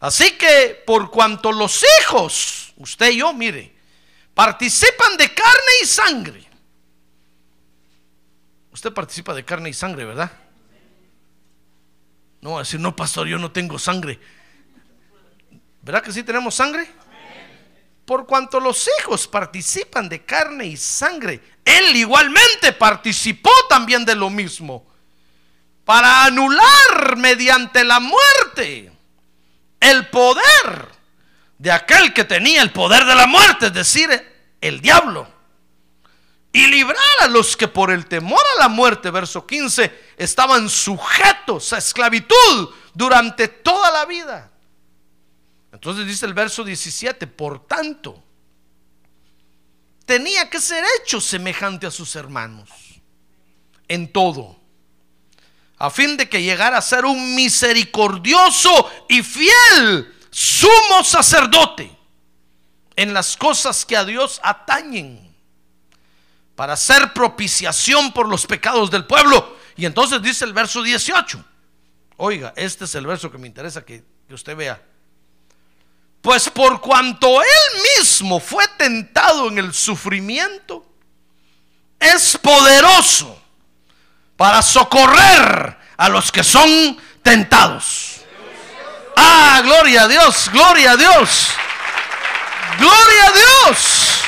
[0.00, 3.74] Así que por cuanto los hijos, usted y yo, mire,
[4.34, 6.48] participan de carne y sangre.
[8.70, 10.30] Usted participa de carne y sangre, ¿verdad?
[12.40, 14.20] No va a decir, no, pastor, yo no tengo sangre.
[15.82, 16.86] ¿Verdad que sí tenemos sangre?
[18.04, 24.28] Por cuanto los hijos participan de carne y sangre, él igualmente participó también de lo
[24.28, 24.86] mismo,
[25.84, 28.92] para anular mediante la muerte
[29.80, 30.88] el poder
[31.58, 34.10] de aquel que tenía el poder de la muerte, es decir,
[34.60, 35.28] el diablo.
[36.52, 41.72] Y librar a los que por el temor a la muerte, verso 15, estaban sujetos
[41.72, 44.50] a esclavitud durante toda la vida.
[45.72, 48.22] Entonces dice el verso 17, por tanto,
[50.06, 52.70] tenía que ser hecho semejante a sus hermanos
[53.88, 54.63] en todo,
[55.78, 61.90] a fin de que llegara a ser un misericordioso y fiel sumo sacerdote
[62.96, 65.34] en las cosas que a Dios atañen,
[66.54, 69.56] para hacer propiciación por los pecados del pueblo.
[69.76, 71.44] Y entonces dice el verso 18,
[72.18, 74.80] oiga, este es el verso que me interesa que, que usted vea.
[76.22, 80.86] Pues por cuanto él mismo fue tentado en el sufrimiento,
[81.98, 83.43] es poderoso
[84.36, 88.22] para socorrer a los que son tentados.
[89.16, 91.50] Ah, gloria a Dios, gloria a Dios,
[92.78, 94.20] gloria a Dios.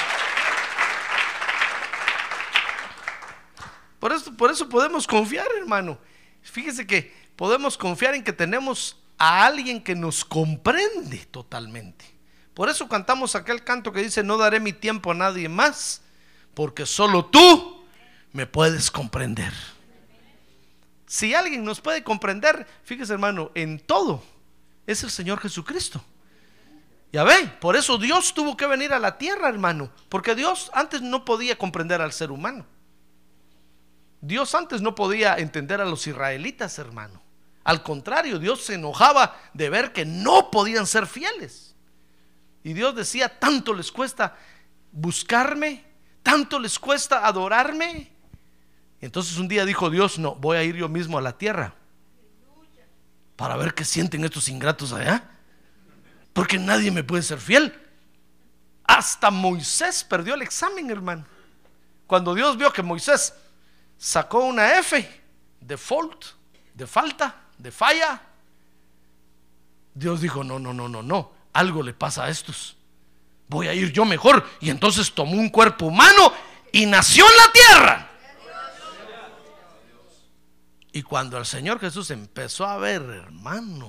[3.99, 5.99] Por eso, por eso podemos confiar, hermano.
[6.42, 12.05] Fíjese que podemos confiar en que tenemos a alguien que nos comprende totalmente.
[12.55, 16.03] Por eso cantamos aquel canto que dice, no daré mi tiempo a nadie más,
[16.55, 17.85] porque solo tú
[18.33, 19.53] me puedes comprender.
[21.07, 24.23] Si alguien nos puede comprender, fíjese hermano, en todo,
[24.87, 26.03] es el Señor Jesucristo.
[27.12, 31.01] Ya ve, por eso Dios tuvo que venir a la tierra, hermano, porque Dios antes
[31.03, 32.66] no podía comprender al ser humano.
[34.21, 37.23] Dios antes no podía entender a los israelitas, hermano.
[37.62, 41.75] Al contrario, Dios se enojaba de ver que no podían ser fieles.
[42.62, 44.37] Y Dios decía, tanto les cuesta
[44.90, 45.85] buscarme,
[46.23, 48.12] tanto les cuesta adorarme.
[49.01, 51.75] Entonces un día dijo Dios, no, voy a ir yo mismo a la tierra
[53.37, 55.23] para ver qué sienten estos ingratos allá.
[56.33, 57.75] Porque nadie me puede ser fiel.
[58.85, 61.27] Hasta Moisés perdió el examen, hermano.
[62.07, 63.35] Cuando Dios vio que Moisés
[63.99, 65.23] sacó una F
[65.61, 66.25] de fault,
[66.75, 68.21] de falta, de falla,
[69.95, 72.77] Dios dijo, no, no, no, no, no, algo le pasa a estos.
[73.49, 74.47] Voy a ir yo mejor.
[74.61, 76.33] Y entonces tomó un cuerpo humano
[76.73, 78.06] y nació en la tierra.
[80.97, 83.87] Y cuando el Señor Jesús empezó a ver, hermano,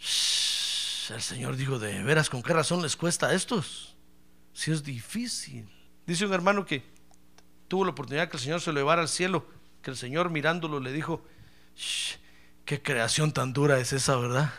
[0.00, 3.94] el Señor dijo, de veras, ¿con qué razón les cuesta a estos?
[4.52, 5.70] Si es difícil.
[6.04, 6.82] Dice un hermano que
[7.68, 9.46] tuvo la oportunidad que el Señor se lo llevara al cielo,
[9.80, 11.24] que el Señor mirándolo le dijo,
[12.64, 14.52] qué creación tan dura es esa, ¿verdad?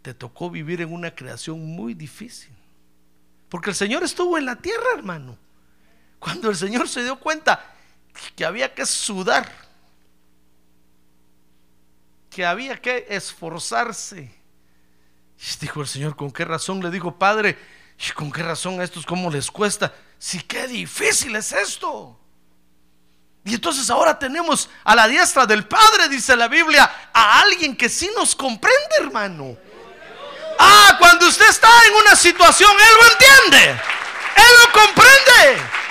[0.00, 2.54] Te tocó vivir en una creación muy difícil.
[3.50, 5.36] Porque el Señor estuvo en la tierra, hermano.
[6.18, 7.75] Cuando el Señor se dio cuenta
[8.34, 9.50] que había que sudar,
[12.30, 14.34] que había que esforzarse.
[15.60, 16.82] Dijo el Señor, ¿con qué razón?
[16.82, 17.58] Le dijo, Padre,
[18.14, 19.94] ¿con qué razón a estos cómo les cuesta?
[20.18, 22.18] Si qué difícil es esto.
[23.44, 27.88] Y entonces ahora tenemos a la diestra del Padre, dice la Biblia, a alguien que
[27.88, 29.56] sí nos comprende, hermano.
[30.58, 33.70] Ah, cuando usted está en una situación, Él lo entiende.
[33.70, 35.85] Él lo comprende.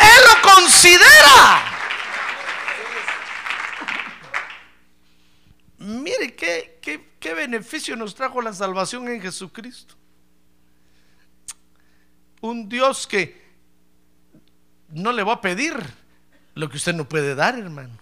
[0.00, 1.62] Él lo considera.
[5.78, 9.94] Mire qué, qué, qué beneficio nos trajo la salvación en Jesucristo.
[12.40, 13.46] Un Dios que
[14.88, 15.76] no le va a pedir
[16.54, 17.98] lo que usted no puede dar, hermano.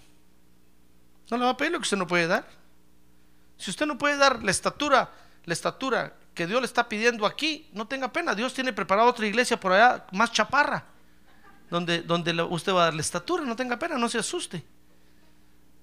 [1.30, 2.46] No le va a pedir lo que usted no puede dar.
[3.56, 5.10] Si usted no puede dar la estatura,
[5.44, 8.34] la estatura que Dios le está pidiendo aquí, no tenga pena.
[8.34, 10.84] Dios tiene preparada otra iglesia por allá más chaparra,
[11.74, 14.62] donde, donde usted va a dar la estatura, no tenga pena, no se asuste.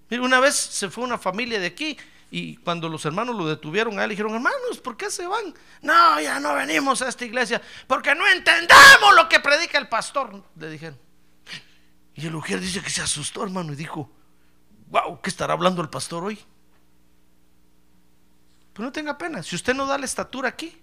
[0.10, 1.98] Mire, una vez se fue una familia de aquí
[2.32, 5.54] y cuando los hermanos lo detuvieron a él, dijeron, hermanos, ¿por qué se van?
[5.82, 10.42] No, ya no venimos a esta iglesia porque no entendemos lo que predica el pastor,
[10.56, 10.98] le dijeron.
[12.16, 14.10] Y el mujer dice que se asustó, hermano, y dijo,
[14.88, 16.39] wow, ¿qué estará hablando el pastor hoy?
[18.72, 20.82] Pues no tenga pena, si usted no da la estatura aquí,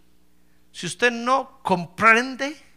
[0.71, 2.68] si usted no comprende,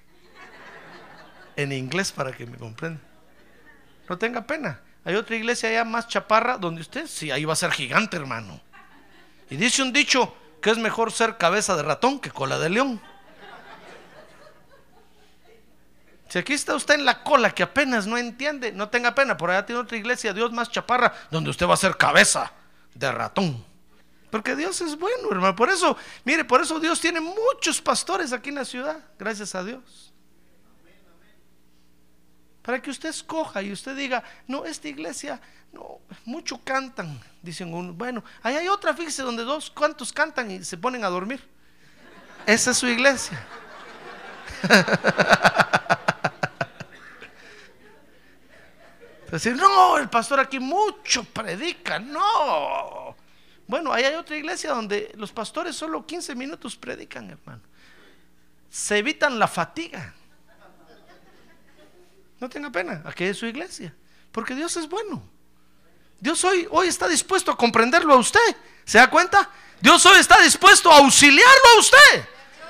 [1.55, 3.01] en inglés para que me comprenda.
[4.09, 4.81] No tenga pena.
[5.03, 8.61] Hay otra iglesia allá más chaparra donde usted, sí, ahí va a ser gigante, hermano.
[9.49, 13.01] Y dice un dicho que es mejor ser cabeza de ratón que cola de león.
[16.29, 19.35] Si aquí está usted en la cola que apenas no entiende, no tenga pena.
[19.35, 22.53] Por allá tiene otra iglesia, Dios más chaparra, donde usted va a ser cabeza
[22.93, 23.65] de ratón.
[24.29, 25.55] Porque Dios es bueno, hermano.
[25.55, 29.03] Por eso, mire, por eso Dios tiene muchos pastores aquí en la ciudad.
[29.19, 30.10] Gracias a Dios.
[32.61, 35.41] Para que usted escoja y usted diga, no, esta iglesia,
[35.71, 37.19] no, mucho cantan.
[37.41, 41.09] Dicen uno, bueno, ahí hay otra, fíjese, donde dos, cuantos cantan y se ponen a
[41.09, 41.47] dormir.
[42.45, 43.43] Esa es su iglesia.
[49.31, 53.15] Decir, no, el pastor aquí mucho predica, no.
[53.65, 57.61] Bueno, ahí hay otra iglesia donde los pastores solo 15 minutos predican, hermano.
[58.69, 60.13] Se evitan la fatiga.
[62.41, 63.93] No tenga pena, aquí es su iglesia.
[64.31, 65.23] Porque Dios es bueno.
[66.19, 68.55] Dios hoy, hoy está dispuesto a comprenderlo a usted.
[68.83, 69.49] ¿Se da cuenta?
[69.79, 72.27] Dios hoy está dispuesto a auxiliarlo a usted.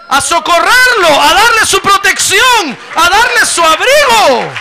[0.09, 4.51] A socorrerlo, a darle su protección, a darle su abrigo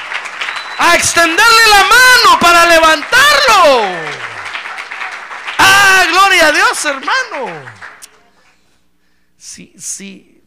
[0.80, 3.84] a extenderle la mano para levantarlo.
[5.58, 7.70] Ah, gloria a Dios, hermano.
[9.36, 10.42] Si, si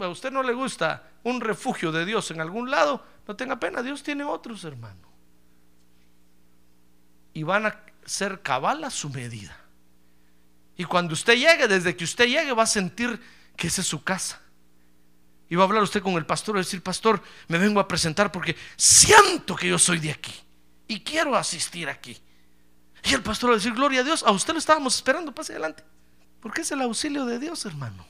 [0.00, 3.82] a usted no le gusta un refugio de Dios en algún lado, no tenga pena,
[3.82, 5.08] Dios tiene otros, hermano.
[7.32, 9.56] Y van a ser cabal a su medida.
[10.76, 13.20] Y cuando usted llegue, desde que usted llegue, va a sentir
[13.56, 14.40] que esa es su casa.
[15.48, 18.30] Y va a hablar usted con el pastor y decir, pastor, me vengo a presentar
[18.30, 20.34] porque siento que yo soy de aquí
[20.86, 22.16] y quiero asistir aquí.
[23.02, 25.54] Y el pastor va a decir, gloria a Dios, a usted lo estábamos esperando, pase
[25.54, 25.82] adelante.
[26.40, 28.06] Porque es el auxilio de Dios, hermano.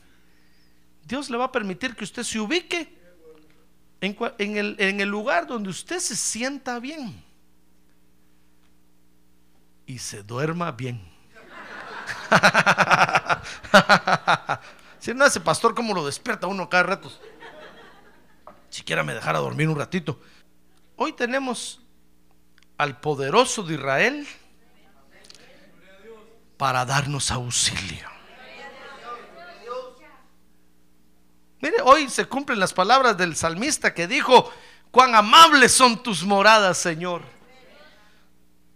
[1.06, 3.05] Dios le va a permitir que usted se ubique
[4.00, 7.22] en, el, lugar donde usted se sienta bien
[9.86, 11.00] y se duerma bien.
[14.98, 17.12] Si no, ese pastor, ¿cómo lo despierta uno cada rato?
[18.68, 20.20] Siquiera me dejara dormir un ratito.
[20.96, 21.80] Hoy tenemos
[22.76, 24.26] al poderoso de Israel
[26.56, 28.15] para darnos auxilio.
[31.60, 34.52] Mire, hoy se cumplen las palabras del salmista que dijo,
[34.90, 37.22] cuán amables son tus moradas, Señor.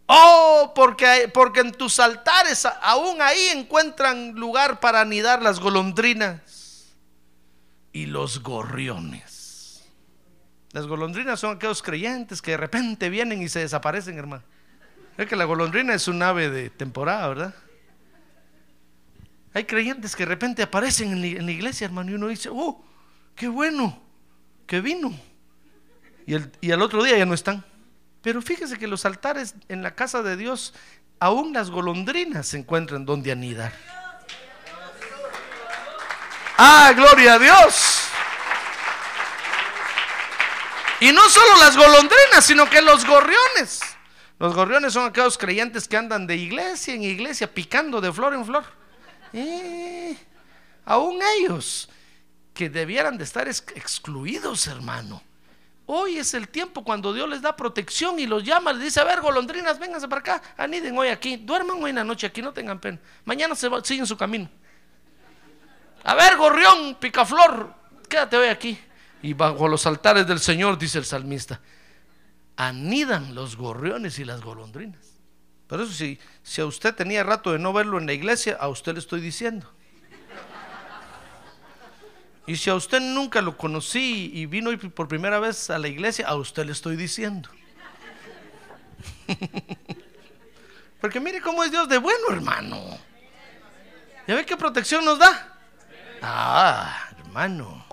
[0.07, 6.93] Oh, porque, porque en tus altares aún ahí encuentran lugar para anidar las golondrinas
[7.93, 9.85] y los gorriones.
[10.73, 14.43] Las golondrinas son aquellos creyentes que de repente vienen y se desaparecen, hermano.
[15.17, 17.55] Es que la golondrina es un ave de temporada, ¿verdad?
[19.53, 22.85] Hay creyentes que de repente aparecen en la iglesia, hermano, y uno dice, oh,
[23.35, 24.01] qué bueno
[24.67, 25.13] que vino.
[26.27, 27.65] Y, el, y al otro día ya no están.
[28.23, 30.75] Pero fíjese que los altares en la casa de Dios,
[31.19, 33.73] aún las golondrinas se encuentran donde anidar.
[36.57, 38.01] Ah, gloria a Dios.
[41.01, 43.81] Y no solo las golondrinas, sino que los gorriones.
[44.39, 48.45] Los gorriones son aquellos creyentes que andan de iglesia en iglesia picando de flor en
[48.45, 48.80] flor.
[49.33, 50.17] Eh,
[50.85, 51.89] aún ellos
[52.55, 55.23] que debieran de estar excluidos, hermano.
[55.87, 59.05] Hoy es el tiempo cuando Dios les da protección y los llama, les dice, a
[59.05, 62.53] ver, golondrinas, vénganse para acá, aniden hoy aquí, duerman hoy en la noche aquí, no
[62.53, 62.99] tengan pena.
[63.25, 64.49] Mañana se siguen su camino.
[66.05, 67.75] A ver, gorrión, picaflor,
[68.09, 68.79] quédate hoy aquí.
[69.23, 71.61] Y bajo los altares del Señor, dice el salmista,
[72.57, 75.10] anidan los gorriones y las golondrinas.
[75.71, 78.67] Por eso si, si a usted tenía rato de no verlo en la iglesia, a
[78.67, 79.71] usted le estoy diciendo.
[82.45, 86.27] Y si a usted nunca lo conocí y vino por primera vez a la iglesia,
[86.27, 87.49] a usted le estoy diciendo.
[91.01, 92.99] Porque mire cómo es Dios de bueno, hermano.
[94.27, 95.57] ¿Ya ve qué protección nos da?
[96.21, 97.87] Ah, hermano.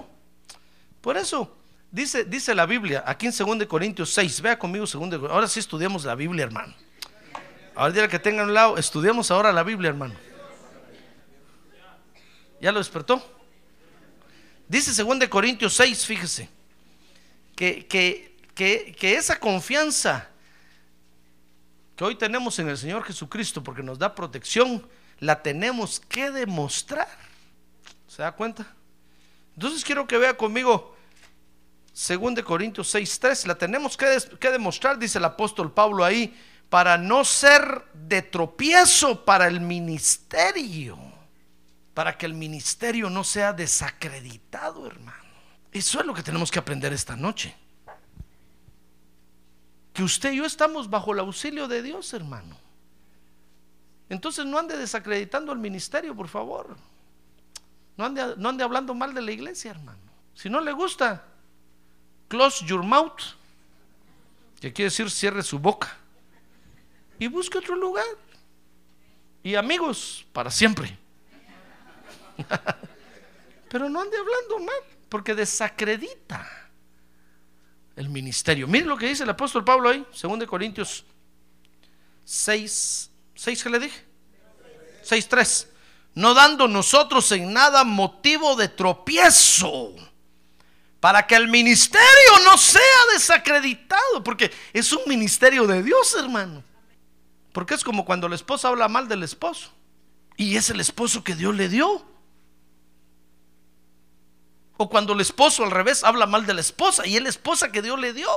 [1.00, 1.56] Por eso
[1.92, 6.06] dice, dice la Biblia, aquí en 2 Corintios 6, vea conmigo 2 Ahora sí estudiamos
[6.06, 6.87] la Biblia, hermano.
[7.78, 10.16] Ahora día que tengan un lado, estudiamos ahora la Biblia, hermano.
[12.60, 13.24] ¿Ya lo despertó?
[14.68, 16.50] Dice 2 Corintios 6, fíjese,
[17.56, 20.28] que, que, esa confianza
[21.96, 24.84] que hoy tenemos en el Señor Jesucristo, porque nos da protección,
[25.20, 27.08] la tenemos que demostrar.
[28.08, 28.66] ¿Se da cuenta?
[29.54, 30.98] Entonces quiero que vea conmigo
[31.94, 36.36] 2 Corintios 6, 3, la tenemos que, que demostrar, dice el apóstol Pablo ahí,
[36.70, 41.08] para no ser de tropiezo para el ministerio
[41.98, 45.34] para que el ministerio no sea desacreditado, hermano.
[45.72, 47.56] Eso es lo que tenemos que aprender esta noche.
[49.94, 52.56] Que usted y yo estamos bajo el auxilio de Dios, hermano.
[54.10, 56.78] Entonces no ande desacreditando el ministerio, por favor.
[57.98, 60.12] No ande, no ande hablando mal de la iglesia, hermano.
[60.36, 61.26] Si no le gusta,
[62.28, 63.22] close your mouth,
[64.60, 65.98] que quiere decir cierre su boca.
[67.20, 68.06] Y busque otro lugar.
[69.44, 70.98] Y amigos, para siempre.
[73.70, 76.48] Pero no ande hablando mal, porque desacredita
[77.96, 78.68] el ministerio.
[78.68, 81.04] Miren lo que dice el apóstol Pablo ahí, 2 Corintios
[82.24, 84.06] 6, 6 que le dije,
[85.04, 85.68] 6, 3.
[86.16, 89.94] No dando nosotros en nada motivo de tropiezo,
[91.00, 92.82] para que el ministerio no sea
[93.14, 96.64] desacreditado, porque es un ministerio de Dios, hermano.
[97.58, 99.72] Porque es como cuando la esposa habla mal del esposo,
[100.36, 102.06] y es el esposo que Dios le dio.
[104.78, 107.72] O cuando el esposo al revés habla mal de la esposa y es la esposa
[107.72, 108.30] que Dios le dio.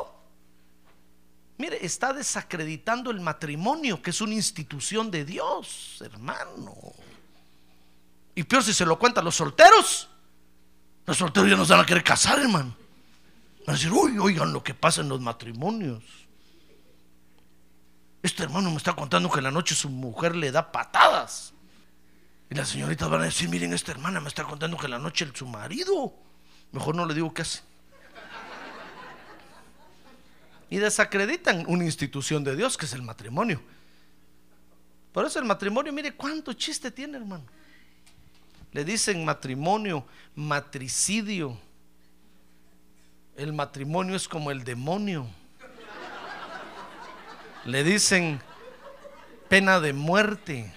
[1.58, 6.74] Mire, está desacreditando el matrimonio, que es una institución de Dios, hermano.
[8.34, 10.08] Y peor si se lo cuentan los solteros.
[11.04, 12.74] Los solteros ya no se van a querer casar, hermano.
[13.66, 16.19] Van a decir, uy, oigan lo que pasa en los matrimonios.
[18.22, 21.54] Este hermano me está contando que en la noche su mujer le da patadas.
[22.50, 24.98] Y las señoritas van a decir, miren, esta hermana me está contando que en la
[24.98, 26.14] noche su marido
[26.72, 27.60] Mejor no le digo qué hace.
[30.68, 33.60] Y desacreditan una institución de Dios que es el matrimonio.
[35.12, 37.44] Por eso el matrimonio, mire cuánto chiste tiene, hermano.
[38.72, 40.06] Le dicen matrimonio,
[40.36, 41.58] matricidio.
[43.36, 45.26] El matrimonio es como el demonio.
[47.64, 48.40] Le dicen
[49.48, 50.72] pena de muerte.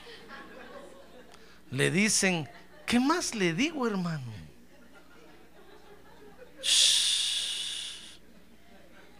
[1.71, 2.49] Le dicen,
[2.85, 4.31] ¿qué más le digo, hermano?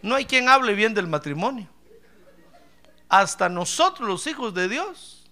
[0.02, 1.68] No hay quien hable bien del matrimonio.
[3.08, 5.24] Hasta nosotros, los hijos de Dios,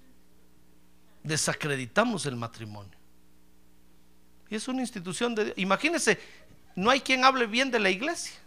[1.23, 2.97] desacreditamos el matrimonio.
[4.49, 5.59] Y es una institución de Dios.
[5.59, 6.19] Imagínense,
[6.75, 8.42] no hay quien hable bien de la iglesia.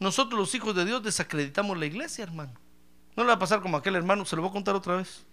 [0.00, 2.52] Nosotros, los hijos de Dios, desacreditamos la iglesia, hermano.
[3.16, 5.24] No le va a pasar como aquel hermano, se lo voy a contar otra vez.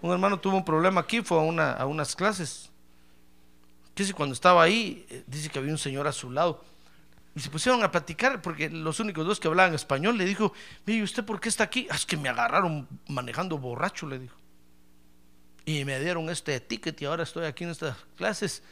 [0.00, 2.70] Un hermano tuvo un problema aquí, fue a, a unas clases
[3.96, 6.62] Dice, cuando estaba ahí, eh, dice que había un señor a su lado.
[7.34, 10.52] Y se pusieron a platicar, porque los únicos dos que hablaban español le dijo,
[10.84, 11.88] mire, ¿usted por qué está aquí?
[11.90, 14.36] Ah, es que me agarraron manejando borracho, le dijo.
[15.64, 18.62] Y me dieron este ticket y ahora estoy aquí en estas clases.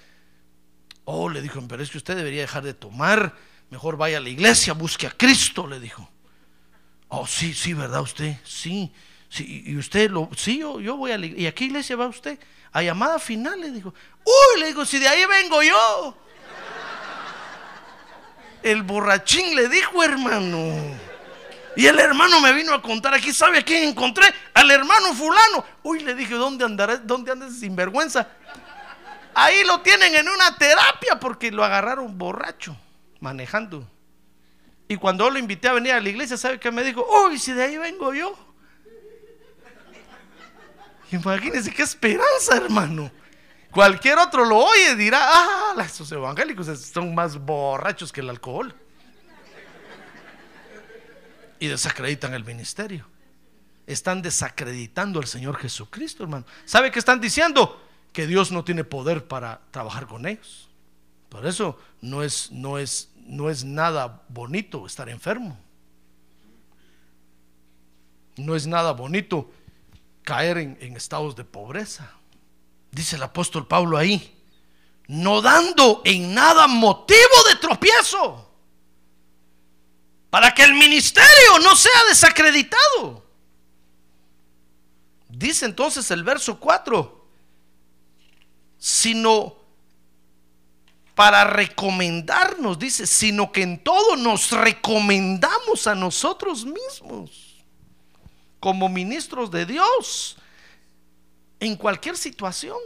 [1.06, 3.34] Oh, le dijo, pero es que usted debería dejar de tomar,
[3.70, 6.08] mejor vaya a la iglesia, busque a Cristo, le dijo.
[7.08, 8.36] Oh, sí, sí, ¿verdad usted?
[8.44, 8.92] Sí,
[9.28, 11.44] sí, y usted lo, sí, yo, yo voy a la iglesia.
[11.44, 12.38] ¿Y a qué iglesia va usted?
[12.72, 13.94] A llamada final, le dijo.
[14.24, 16.16] Uy, le digo, si de ahí vengo yo.
[18.62, 20.72] El borrachín le dijo, hermano.
[21.76, 24.26] Y el hermano me vino a contar aquí, ¿sabe a quién encontré?
[24.54, 25.64] Al hermano fulano.
[25.82, 27.06] Uy, le dije, ¿dónde andarás?
[27.06, 28.28] ¿Dónde andas sin vergüenza?
[29.34, 32.76] Ahí lo tienen en una terapia porque lo agarraron borracho,
[33.24, 33.90] manejando.
[34.86, 37.04] Y cuando lo invité a venir a la iglesia, ¿sabe qué me dijo?
[37.24, 38.36] Uy, si de ahí vengo yo.
[41.10, 43.10] Imagínense qué esperanza, hermano.
[43.70, 48.74] Cualquier otro lo oye dirá, ah, esos evangélicos son más borrachos que el alcohol.
[51.58, 53.06] Y desacreditan el ministerio.
[53.86, 56.44] Están desacreditando al Señor Jesucristo, hermano.
[56.66, 57.80] ¿Sabe qué están diciendo?
[58.12, 60.68] Que Dios no tiene poder para trabajar con ellos.
[61.34, 65.58] Por eso no es, no es, no es nada bonito estar enfermo.
[68.36, 69.50] No es nada bonito
[70.22, 72.10] caer en, estados de pobreza
[72.94, 74.40] dice el apóstol Pablo ahí,
[75.08, 77.18] no dando en nada motivo
[77.48, 78.50] de tropiezo,
[80.30, 83.24] para que el ministerio no sea desacreditado.
[85.28, 87.28] Dice entonces el verso 4,
[88.78, 89.56] sino
[91.14, 97.64] para recomendarnos, dice, sino que en todo nos recomendamos a nosotros mismos
[98.58, 100.36] como ministros de Dios
[101.60, 102.78] en cualquier situación.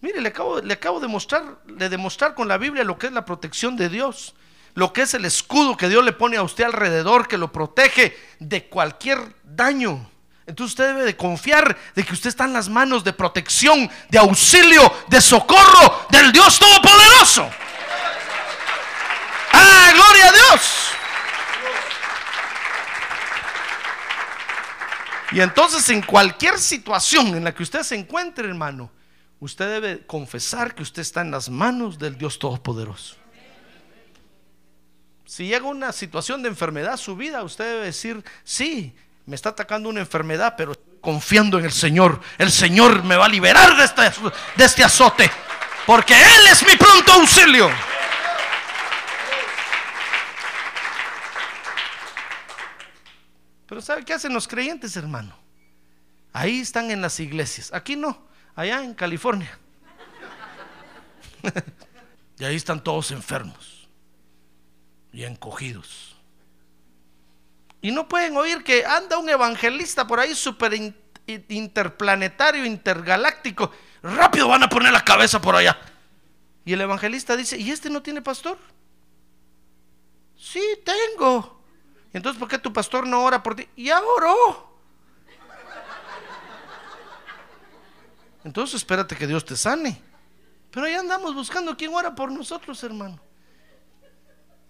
[0.00, 3.12] Mire, le acabo, le acabo de, mostrar, de demostrar con la Biblia lo que es
[3.12, 4.34] la protección de Dios,
[4.74, 8.16] lo que es el escudo que Dios le pone a usted alrededor, que lo protege
[8.38, 10.08] de cualquier daño.
[10.48, 14.18] Entonces usted debe de confiar de que usted está en las manos de protección, de
[14.18, 17.50] auxilio, de socorro del Dios Todopoderoso.
[19.52, 20.88] ¡Ah, gloria a Dios!
[25.32, 28.90] Y entonces en cualquier situación en la que usted se encuentre, hermano,
[29.40, 33.16] usted debe confesar que usted está en las manos del Dios Todopoderoso.
[35.26, 38.96] Si llega una situación de enfermedad a su vida, usted debe decir, sí,
[39.28, 40.72] me está atacando una enfermedad, pero
[41.02, 42.18] confiando en el Señor.
[42.38, 44.02] El Señor me va a liberar de este,
[44.56, 45.30] de este azote,
[45.86, 47.70] porque Él es mi pronto auxilio.
[53.66, 55.38] Pero ¿sabe qué hacen los creyentes, hermano?
[56.32, 57.70] Ahí están en las iglesias.
[57.74, 59.58] Aquí no, allá en California.
[62.38, 63.90] y ahí están todos enfermos
[65.12, 66.17] y encogidos.
[67.80, 70.72] Y no pueden oír que anda un evangelista por ahí super
[71.26, 73.70] interplanetario, intergaláctico.
[74.02, 75.78] Rápido van a poner la cabeza por allá.
[76.64, 78.58] Y el evangelista dice, ¿y este no tiene pastor?
[80.36, 81.62] Sí, tengo.
[82.12, 83.68] Entonces, ¿por qué tu pastor no ora por ti?
[83.76, 84.68] Ya oró.
[88.44, 90.02] Entonces, espérate que Dios te sane.
[90.70, 93.20] Pero ahí andamos buscando quién ora por nosotros, hermano.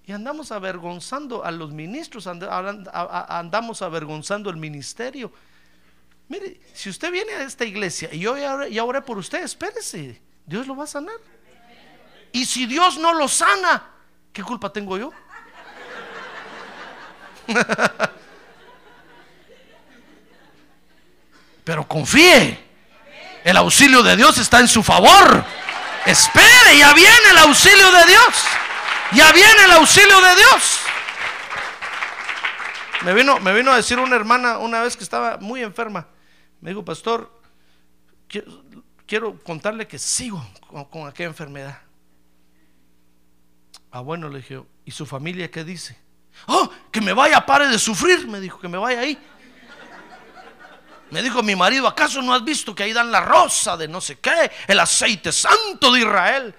[0.09, 5.31] Y andamos avergonzando a los ministros, andamos avergonzando el ministerio.
[6.29, 10.67] Mire, si usted viene a esta iglesia y yo ya oré por usted, espérese, Dios
[10.67, 11.19] lo va a sanar.
[12.33, 13.85] Y si Dios no lo sana,
[14.33, 15.13] ¿qué culpa tengo yo?
[21.65, 22.59] Pero confíe,
[23.45, 25.45] el auxilio de Dios está en su favor.
[26.07, 28.58] Espere, ya viene el auxilio de Dios.
[29.13, 30.81] Ya viene el auxilio de Dios.
[33.05, 36.07] Me vino, me vino a decir una hermana una vez que estaba muy enferma.
[36.61, 37.41] Me dijo, pastor,
[39.07, 40.45] quiero, contarle que sigo
[40.91, 41.81] con, aquella enfermedad.
[43.91, 45.97] Ah, bueno, le dije, ¿y su familia qué dice?
[46.47, 49.19] Oh, que me vaya, pare de sufrir, me dijo, que me vaya ahí.
[51.11, 54.01] Me dijo mi marido, ¿acaso no has visto que ahí dan la rosa de no
[54.01, 56.55] sé qué, el aceite santo de Israel?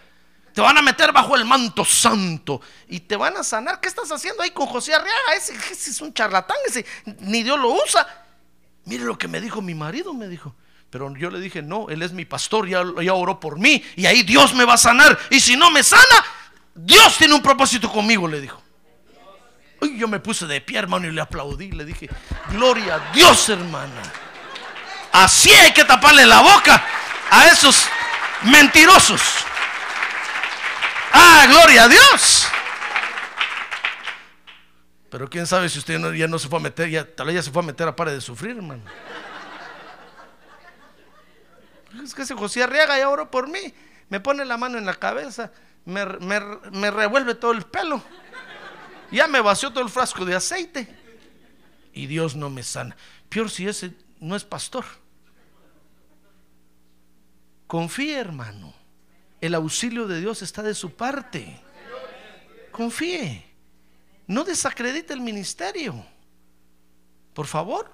[0.53, 3.79] Te van a meter bajo el manto santo y te van a sanar.
[3.79, 5.33] ¿Qué estás haciendo ahí con José Arriaga?
[5.35, 6.85] Ese, es un charlatán, ese
[7.19, 8.07] ni Dios lo usa.
[8.85, 10.55] Mire lo que me dijo mi marido, me dijo.
[10.89, 14.23] Pero yo le dije, no, él es mi pastor, ya, oró por mí y ahí
[14.23, 15.17] Dios me va a sanar.
[15.29, 16.25] Y si no me sana,
[16.73, 18.61] Dios tiene un propósito conmigo, le dijo.
[19.95, 21.71] Yo me puse de pie, hermano, y le aplaudí.
[21.71, 22.09] Le dije,
[22.49, 24.01] gloria a Dios, hermana.
[25.11, 26.83] Así hay que taparle la boca
[27.29, 27.85] a esos
[28.43, 29.21] mentirosos.
[31.49, 32.47] Gloria a Dios.
[35.09, 37.41] Pero quién sabe si usted ya no se fue a meter, ya, tal vez ya
[37.41, 38.83] se fue a meter a par de sufrir, hermano.
[42.03, 43.73] Es que ese José Arriaga ya oró por mí.
[44.09, 45.51] Me pone la mano en la cabeza,
[45.85, 48.03] me, me revuelve todo el pelo.
[49.11, 50.95] Ya me vació todo el frasco de aceite.
[51.93, 52.95] Y Dios no me sana.
[53.27, 54.85] Peor si ese no es pastor.
[57.65, 58.78] Confíe, hermano.
[59.41, 61.61] El auxilio de Dios está de su parte.
[62.71, 63.45] Confíe.
[64.27, 66.05] No desacredite el ministerio.
[67.33, 67.89] Por favor.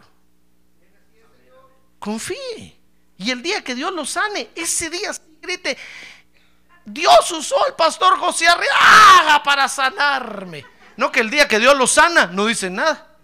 [2.00, 2.78] Confíe.
[3.18, 5.78] Y el día que Dios lo sane, ese día grite,
[6.84, 10.66] Dios usó al pastor José Arriaga para sanarme.
[10.98, 13.15] No que el día que Dios lo sana, no dice nada.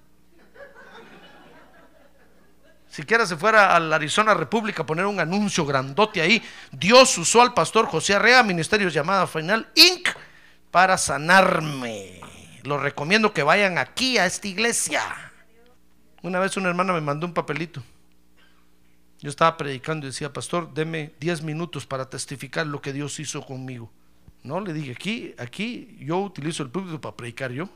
[2.91, 6.43] Siquiera se fuera a la Arizona República a poner un anuncio grandote ahí.
[6.73, 10.09] Dios usó al pastor José Arrea, Ministerios Llamada Final Inc.,
[10.71, 12.19] para sanarme.
[12.63, 15.01] Lo recomiendo que vayan aquí a esta iglesia.
[16.21, 17.81] Una vez una hermana me mandó un papelito.
[19.19, 23.41] Yo estaba predicando y decía, pastor, deme 10 minutos para testificar lo que Dios hizo
[23.45, 23.89] conmigo.
[24.43, 27.69] No, le dije, aquí, aquí yo utilizo el público para predicar yo.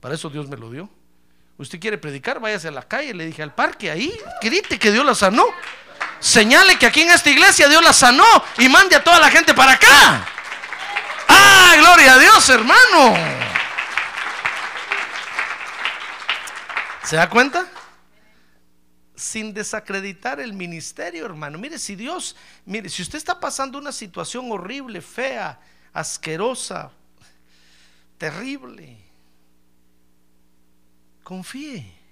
[0.00, 0.90] Para eso Dios me lo dio.
[1.62, 5.06] Usted quiere predicar, váyase a la calle, le dije al parque, ahí, grite que Dios
[5.06, 5.44] la sanó.
[6.18, 8.26] Señale que aquí en esta iglesia Dios la sanó
[8.58, 10.26] y mande a toda la gente para acá.
[11.28, 13.16] Ah, gloria a Dios, hermano.
[17.04, 17.68] ¿Se da cuenta?
[19.14, 21.58] Sin desacreditar el ministerio, hermano.
[21.58, 22.34] Mire, si Dios,
[22.64, 25.60] mire, si usted está pasando una situación horrible, fea,
[25.92, 26.90] asquerosa,
[28.18, 29.11] terrible,
[31.22, 32.02] confíe.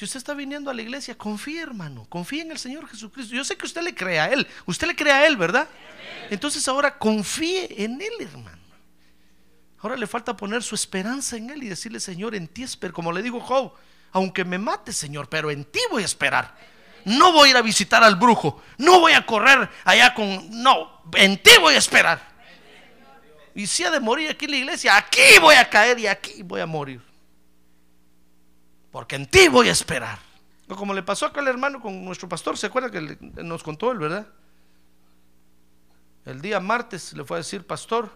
[0.00, 2.06] Si usted está viniendo a la iglesia, confíe, hermano.
[2.08, 3.34] Confíe en el Señor Jesucristo.
[3.34, 4.46] Yo sé que usted le cree a Él.
[4.64, 5.68] Usted le cree a Él, ¿verdad?
[6.30, 8.62] Entonces ahora confíe en Él, hermano.
[9.78, 12.94] Ahora le falta poner su esperanza en Él y decirle, Señor, en ti espero.
[12.94, 13.74] Como le dijo Job,
[14.12, 16.56] aunque me mate, Señor, pero en ti voy a esperar.
[17.04, 18.62] No voy a ir a visitar al brujo.
[18.78, 20.48] No voy a correr allá con...
[20.62, 22.26] No, en ti voy a esperar.
[23.54, 26.42] Y si ha de morir aquí en la iglesia, aquí voy a caer y aquí
[26.42, 27.09] voy a morir
[28.90, 30.18] porque en ti voy a esperar.
[30.68, 33.98] Como le pasó a aquel hermano con nuestro pastor, ¿se acuerda que nos contó él,
[33.98, 34.26] verdad?
[36.24, 38.10] El día martes le fue a decir, pastor,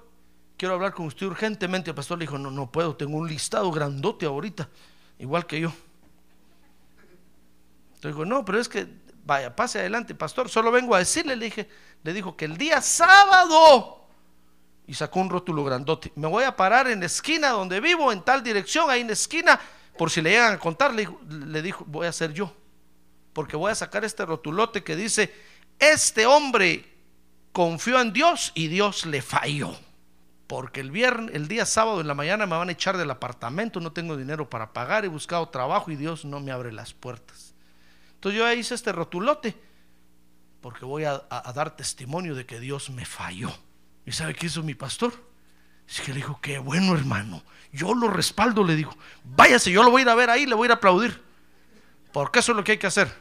[0.56, 1.90] quiero hablar con usted urgentemente.
[1.90, 4.68] El pastor le dijo, no, no puedo, tengo un listado grandote ahorita,
[5.18, 5.72] igual que yo.
[7.94, 8.86] Entonces dijo, no, pero es que,
[9.24, 11.68] vaya, pase adelante, pastor, solo vengo a decirle, le dije,
[12.02, 14.06] le dijo que el día sábado,
[14.86, 18.22] y sacó un rótulo grandote, me voy a parar en la esquina donde vivo, en
[18.22, 19.58] tal dirección, ahí en la esquina,
[19.98, 22.54] por si le llegan a contar, le dijo, voy a ser yo,
[23.32, 25.32] porque voy a sacar este rotulote que dice,
[25.78, 26.84] este hombre
[27.52, 29.76] confió en Dios y Dios le falló.
[30.46, 33.80] Porque el viernes, el día sábado en la mañana me van a echar del apartamento,
[33.80, 37.54] no tengo dinero para pagar, he buscado trabajo y Dios no me abre las puertas.
[38.16, 39.56] Entonces yo hice este rotulote
[40.60, 43.50] porque voy a, a- a dar testimonio de que Dios me falló.
[44.04, 45.14] ¿Y sabe qué hizo mi pastor?
[45.88, 49.90] Es que le dijo, qué bueno hermano, yo lo respaldo, le dijo, váyase, yo lo
[49.90, 51.22] voy a ir a ver ahí, le voy a ir a aplaudir.
[52.12, 53.12] Porque eso es lo que hay que hacer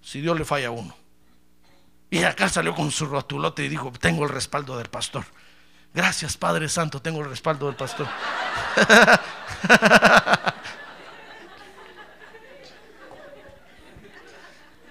[0.00, 0.96] si Dios le falla a uno.
[2.10, 5.24] Y acá salió con su rotulote y dijo, tengo el respaldo del pastor.
[5.92, 8.06] Gracias Padre Santo, tengo el respaldo del pastor.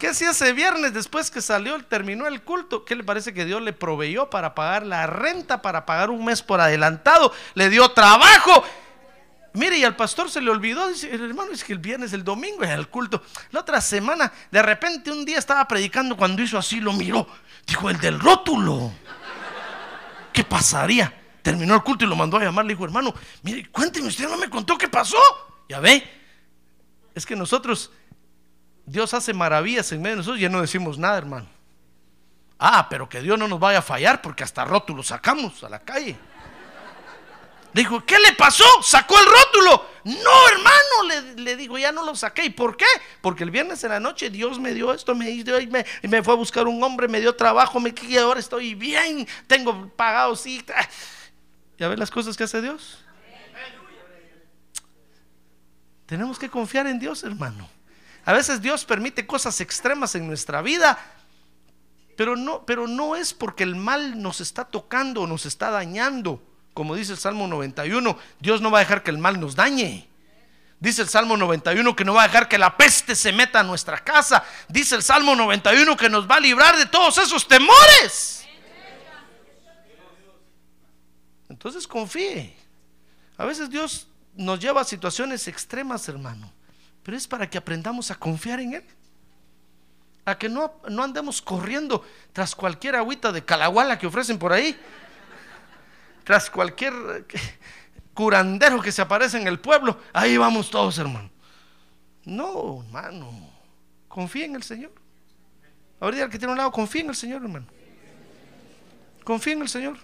[0.06, 2.86] ¿Qué hacía ese viernes después que salió, terminó el culto?
[2.86, 6.44] ¿Qué le parece que Dios le proveyó para pagar la renta, para pagar un mes
[6.44, 7.34] por adelantado?
[7.56, 8.64] Le dio trabajo.
[9.54, 12.24] Mire, y al pastor se le olvidó, dice, el hermano, es que el viernes, el
[12.24, 13.24] domingo era el culto.
[13.50, 17.28] La otra semana, de repente un día estaba predicando cuando hizo así, lo miró.
[17.66, 18.92] Dijo, el del rótulo.
[20.32, 21.12] ¿Qué pasaría?
[21.42, 22.64] Terminó el culto y lo mandó a llamar.
[22.66, 25.18] Le dijo, hermano, mire, cuénteme, usted no me contó qué pasó.
[25.68, 26.08] Ya ve,
[27.16, 27.92] es que nosotros,
[28.86, 31.48] Dios hace maravillas en medio de nosotros y ya no decimos nada, hermano.
[32.60, 35.80] Ah, pero que Dios no nos vaya a fallar porque hasta rótulo sacamos a la
[35.80, 36.18] calle.
[37.74, 38.64] Le dijo, ¿qué le pasó?
[38.82, 39.86] Sacó el rótulo.
[40.06, 42.46] No, hermano, le, digo, ya no lo saqué.
[42.46, 42.86] ¿Y por qué?
[43.20, 45.26] Porque el viernes en la noche Dios me dio esto, me,
[45.70, 49.28] me, me fue a buscar un hombre, me dio trabajo, me y ahora estoy bien,
[49.48, 50.64] tengo pagado, sí.
[51.78, 53.04] ¿Ya ves las cosas que hace Dios?
[56.06, 57.75] Tenemos que confiar en Dios, hermano.
[58.26, 60.98] A veces Dios permite cosas extremas en nuestra vida,
[62.18, 66.42] pero no, pero no es porque el mal nos está tocando o nos está dañando.
[66.74, 70.10] Como dice el Salmo 91, Dios no va a dejar que el mal nos dañe.
[70.80, 73.64] Dice el Salmo 91 que no va a dejar que la peste se meta a
[73.64, 74.44] nuestra casa.
[74.68, 78.46] Dice el Salmo 91 que nos va a librar de todos esos temores.
[81.48, 82.58] Entonces confíe.
[83.38, 86.52] A veces Dios nos lleva a situaciones extremas, hermano,
[87.06, 88.84] pero es para que aprendamos a confiar en Él.
[90.26, 92.04] A que no, no andemos corriendo
[92.34, 94.76] tras cualquier agüita de calahuala que ofrecen por ahí,
[96.24, 97.38] tras cualquier eh,
[98.16, 100.02] curandero que se aparece en el pueblo.
[100.14, 101.30] Ahí vamos todos, hermano.
[102.24, 103.52] No, hermano,
[104.08, 104.92] confía en el Señor.
[106.00, 107.68] Ahorita el que tiene un lado, confía en el Señor, hermano.
[109.24, 109.98] Confía en el Señor.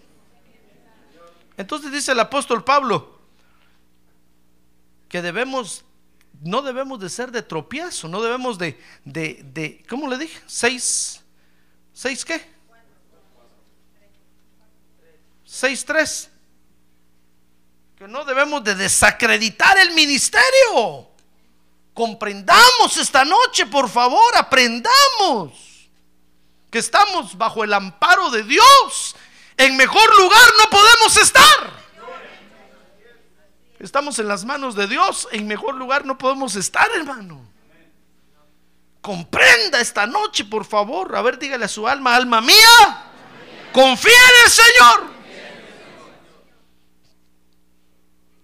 [1.57, 3.19] Entonces dice el apóstol Pablo
[5.09, 5.83] que debemos,
[6.41, 10.41] no debemos de ser de tropiezo, no debemos de, de, de ¿cómo le dije?
[10.47, 11.21] Seis,
[11.93, 12.43] seis qué?
[15.45, 16.29] Seis tres.
[17.95, 21.07] Que no debemos de desacreditar el ministerio.
[21.93, 25.89] Comprendamos esta noche, por favor, aprendamos
[26.71, 29.15] que estamos bajo el amparo de Dios.
[29.57, 31.80] En mejor lugar no podemos estar.
[33.81, 35.27] Estamos en las manos de Dios.
[35.31, 37.41] En mejor lugar no podemos estar, hermano.
[39.01, 41.15] Comprenda esta noche, por favor.
[41.15, 43.11] A ver, dígale a su alma, alma mía,
[43.73, 45.21] confía en el Señor.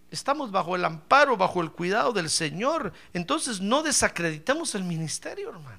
[0.10, 2.92] Estamos bajo el amparo, bajo el cuidado del Señor.
[3.14, 5.78] Entonces no desacreditemos el ministerio, hermano.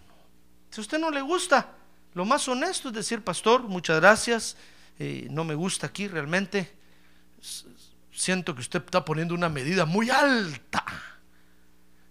[0.71, 1.73] Si a usted no le gusta,
[2.15, 4.57] lo más honesto es decir, pastor, muchas gracias.
[5.01, 6.78] eh, no me gusta aquí realmente.
[8.19, 10.85] Siento que usted está poniendo una medida muy alta.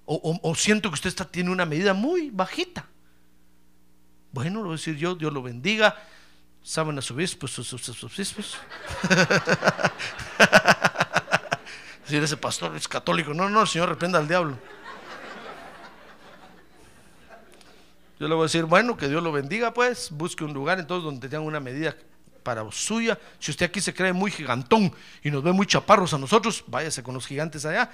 [0.05, 2.85] O siento que usted está, tiene una medida muy bajita.
[4.31, 5.97] Bueno, lo voy a decir yo, Dios lo bendiga.
[6.63, 8.57] Saben a sus obispos, sus, sus- sus obispos.
[12.05, 13.33] Decir ese pastor es católico.
[13.33, 14.57] No, no, el Señor reprenda al diablo.
[18.17, 21.03] Yo le voy a decir, bueno, que Dios lo bendiga, pues, busque un lugar entonces
[21.03, 21.97] donde tengan una medida
[22.47, 23.19] para suya.
[23.39, 27.03] Si usted aquí se cree muy gigantón y nos ve muy chaparros a nosotros, váyase
[27.03, 27.91] con los gigantes allá.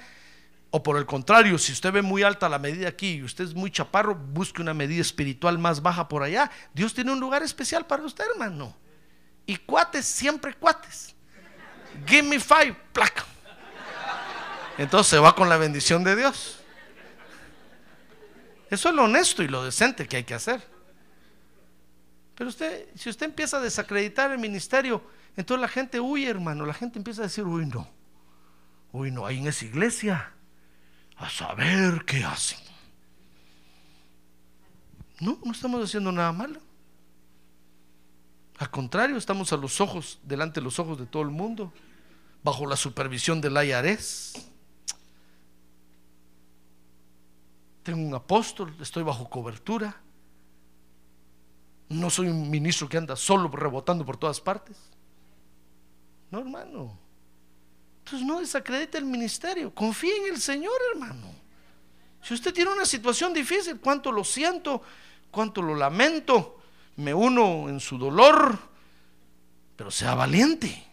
[0.70, 3.54] O por el contrario, si usted ve muy alta la medida aquí y usted es
[3.54, 6.52] muy chaparro, busque una medida espiritual más baja por allá.
[6.72, 8.76] Dios tiene un lugar especial para usted, hermano.
[9.44, 11.16] Y cuates, siempre cuates.
[12.06, 13.24] Give me five, placa.
[14.78, 16.60] Entonces se va con la bendición de Dios.
[18.70, 20.73] Eso es lo honesto y lo decente que hay que hacer.
[22.34, 25.02] Pero usted, si usted empieza a desacreditar el ministerio,
[25.36, 26.66] entonces la gente huye, hermano.
[26.66, 27.88] La gente empieza a decir, uy, no.
[28.92, 30.32] Uy, no, ahí en esa iglesia,
[31.16, 32.58] a saber qué hacen.
[35.20, 36.60] No, no estamos haciendo nada malo.
[38.58, 41.72] Al contrario, estamos a los ojos, delante de los ojos de todo el mundo,
[42.42, 44.34] bajo la supervisión del IARES.
[47.82, 50.00] Tengo un apóstol, estoy bajo cobertura.
[51.94, 54.76] No soy un ministro que anda solo rebotando por todas partes.
[56.30, 56.98] No, hermano.
[58.00, 59.72] Entonces no desacredite el ministerio.
[59.72, 61.28] Confíe en el Señor, hermano.
[62.22, 64.82] Si usted tiene una situación difícil, cuánto lo siento,
[65.30, 66.58] cuánto lo lamento,
[66.96, 68.58] me uno en su dolor,
[69.76, 70.84] pero sea valiente.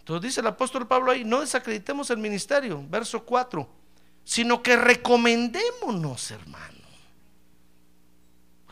[0.00, 3.66] Entonces dice el apóstol Pablo ahí, no desacreditemos el ministerio, verso 4,
[4.24, 6.83] sino que recomendémonos, hermano.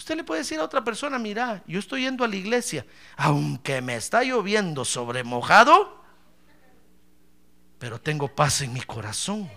[0.02, 2.84] Usted le puede decir a otra persona, mira, yo estoy yendo a la iglesia,
[3.16, 6.02] aunque me está lloviendo sobre mojado,
[7.78, 9.48] pero tengo paz en mi corazón.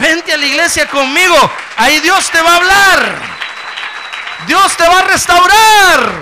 [0.00, 1.34] Vente a la iglesia conmigo,
[1.76, 3.22] ahí Dios te va a hablar.
[4.46, 6.12] Dios te va a restaurar.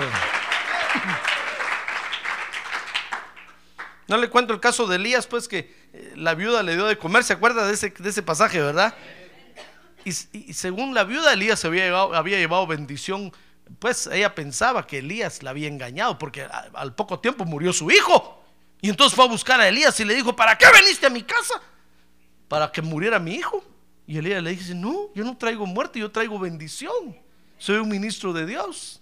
[4.09, 6.97] No le cuento el caso de Elías, pues que eh, la viuda le dio de
[6.97, 8.93] comer, ¿se acuerda de ese, de ese pasaje, verdad?
[10.07, 13.33] Y, según la viuda, Elías había llevado, había llevado bendición,
[13.79, 18.41] pues ella pensaba que Elías la había engañado, porque al poco tiempo murió su hijo.
[18.79, 21.23] Y entonces fue a buscar a Elías y le dijo, ¿para qué veniste a mi
[21.23, 21.61] casa?
[22.47, 23.63] Para que muriera mi hijo.
[24.05, 27.17] Y Elías le dice, no, yo no traigo muerte, yo traigo bendición.
[27.57, 29.01] Soy un ministro de Dios.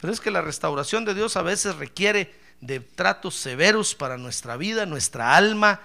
[0.00, 4.56] Pero es que la restauración de Dios a veces requiere de tratos severos para nuestra
[4.56, 5.80] vida, nuestra alma,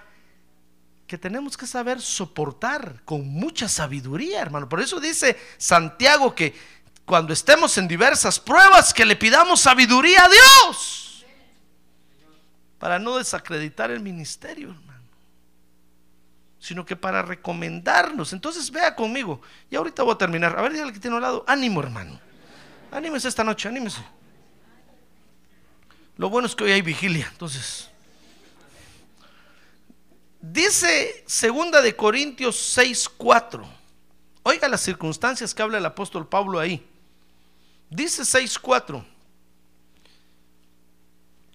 [1.07, 4.67] que tenemos que saber soportar con mucha sabiduría, hermano.
[4.67, 6.55] Por eso dice Santiago que
[7.05, 11.25] cuando estemos en diversas pruebas, que le pidamos sabiduría a Dios
[12.79, 14.85] para no desacreditar el ministerio, hermano
[16.65, 18.33] sino que para recomendarnos.
[18.33, 19.39] Entonces vea conmigo.
[19.69, 20.57] Y ahorita voy a terminar.
[20.57, 21.45] A ver, dígale que tiene al lado.
[21.47, 22.19] Ánimo, hermano.
[22.91, 24.03] Anímese esta noche, anímese.
[26.17, 27.27] Lo bueno es que hoy hay vigilia.
[27.31, 27.91] Entonces,
[30.51, 33.65] dice segunda de Corintios 6, 4.
[34.43, 36.85] Oiga las circunstancias que habla el apóstol Pablo ahí.
[37.89, 39.05] Dice 6, 4.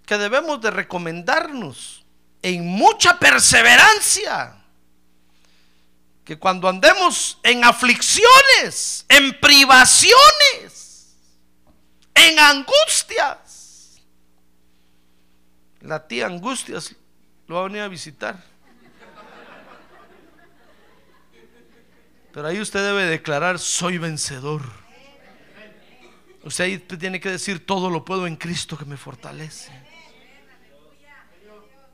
[0.05, 2.05] Que debemos de recomendarnos
[2.43, 4.57] en mucha perseverancia
[6.24, 11.16] que cuando andemos en aflicciones, en privaciones,
[12.14, 14.01] en angustias,
[15.80, 16.95] la tía Angustias
[17.47, 18.49] lo va a venir a visitar.
[22.33, 24.62] Pero ahí usted debe declarar, soy vencedor.
[26.43, 29.72] Usted ahí tiene que decir, todo lo puedo en Cristo que me fortalece.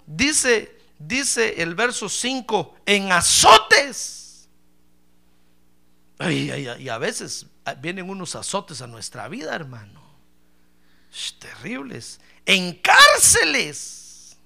[0.07, 4.49] Dice, dice el verso 5, en azotes.
[6.19, 7.47] Ay, ay, ay, y a veces
[7.79, 10.07] vienen unos azotes a nuestra vida, hermano.
[11.39, 12.21] Terribles.
[12.45, 14.37] En cárceles.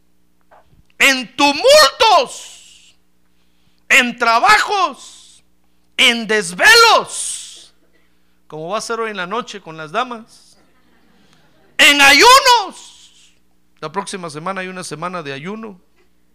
[0.99, 2.97] En tumultos.
[3.88, 5.19] En trabajos.
[6.01, 7.74] En desvelos.
[8.46, 10.57] Como va a ser hoy en la noche con las damas.
[11.76, 13.34] En ayunos.
[13.80, 15.78] La próxima semana hay una semana de ayuno.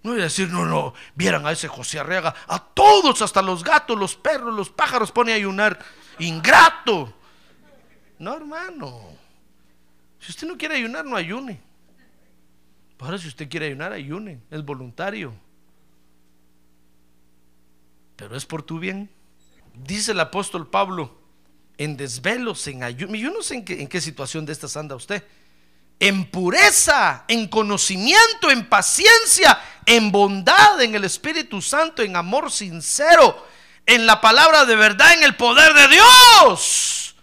[0.03, 3.63] No voy a decir, no, no, vieran a ese José Arriaga, a todos, hasta los
[3.63, 5.83] gatos, los perros, los pájaros, pone a ayunar.
[6.19, 7.11] Ingrato.
[8.19, 9.01] No, hermano.
[10.19, 11.59] Si usted no quiere ayunar, no ayune.
[12.99, 14.43] Ahora, si usted quiere ayunar, ayune.
[14.51, 15.33] Es voluntario.
[18.15, 19.09] Pero es por tu bien.
[19.77, 21.17] Dice el apóstol Pablo,
[21.77, 23.15] en desvelos, en ayuno.
[23.15, 25.23] Yo no sé en qué, en qué situación de estas anda usted
[25.99, 33.47] en pureza, en conocimiento, en paciencia, en bondad, en el Espíritu Santo, en amor sincero,
[33.85, 37.15] en la palabra de verdad, en el poder de Dios.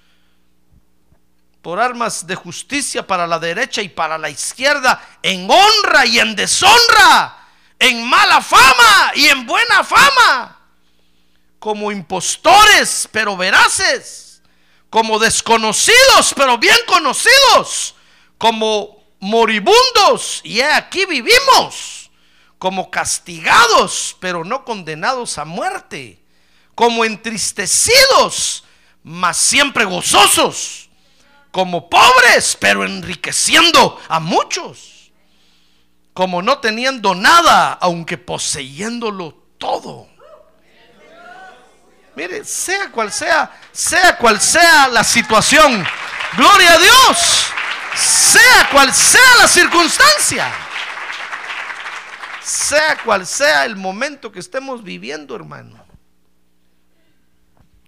[1.61, 6.35] Por armas de justicia para la derecha y para la izquierda, en honra y en
[6.35, 7.39] deshonra,
[7.79, 10.62] en mala fama y en buena fama,
[11.63, 14.43] como impostores pero veraces,
[14.91, 17.95] como desconocidos pero bien conocidos
[18.43, 22.11] como moribundos, y aquí vivimos,
[22.59, 26.21] como castigados, pero no condenados a muerte,
[26.75, 28.65] como entristecidos,
[29.05, 30.91] mas siempre gozosos,
[31.53, 35.13] como pobres, pero enriqueciendo a muchos,
[36.13, 40.12] como no teniendo nada, aunque poseyéndolo todo.
[42.15, 45.85] Mire, sea cual sea, sea cual sea la situación,
[46.37, 47.47] gloria a Dios,
[47.97, 50.53] sea cual sea la circunstancia,
[52.43, 55.83] sea cual sea el momento que estemos viviendo, hermano,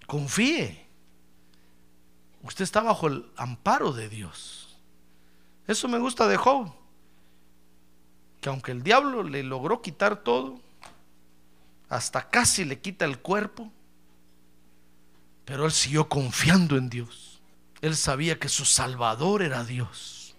[0.06, 0.86] confíe.
[2.42, 4.78] Usted está bajo el amparo de Dios.
[5.66, 6.72] Eso me gusta de Job.
[8.40, 10.60] Que aunque el diablo le logró quitar todo,
[11.88, 13.72] hasta casi le quita el cuerpo,
[15.44, 17.40] pero él siguió confiando en Dios.
[17.80, 20.34] Él sabía que su Salvador era Dios.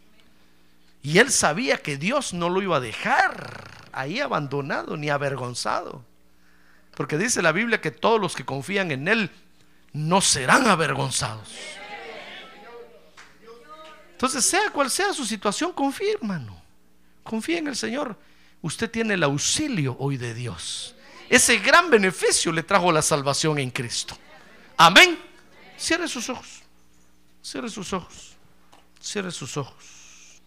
[1.04, 6.04] Y él sabía que Dios no lo iba a dejar ahí abandonado ni avergonzado.
[6.96, 9.30] Porque dice la Biblia que todos los que confían en Él
[9.94, 11.54] no serán avergonzados.
[14.12, 16.60] Entonces, sea cual sea su situación, confíe, hermano.
[17.24, 18.18] Confíe en el Señor.
[18.62, 20.96] Usted tiene el auxilio hoy de Dios.
[21.30, 24.18] Ese gran beneficio le trajo la salvación en Cristo.
[24.78, 25.18] Amén.
[25.78, 26.62] Cierre sus ojos.
[27.42, 28.36] Cierre sus ojos.
[29.00, 30.42] Cierre sus ojos.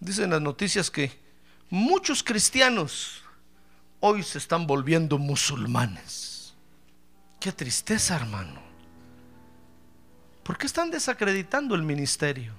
[0.00, 1.12] Dicen las noticias que
[1.70, 3.22] muchos cristianos
[4.00, 6.54] hoy se están volviendo musulmanes.
[7.40, 8.62] Qué tristeza, hermano.
[10.42, 12.54] ¿Por qué están desacreditando el ministerio?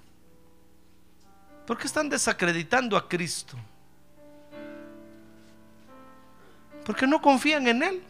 [1.67, 3.57] ¿Por qué están desacreditando a Cristo?
[6.85, 8.03] Porque no confían en Él.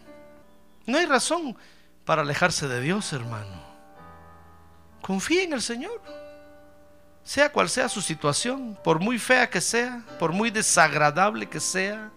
[0.86, 1.58] No hay razón
[2.06, 3.64] para alejarse de Dios, hermano.
[5.02, 6.02] Confíe en el Señor.
[7.24, 12.12] Sea cual sea su situación, por muy fea que sea, por muy desagradable que sea,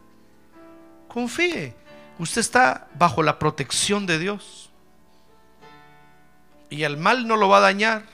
[1.09, 1.75] confíe.
[2.19, 4.71] Usted está bajo la protección de Dios.
[6.69, 8.05] Y el mal no lo va a dañar.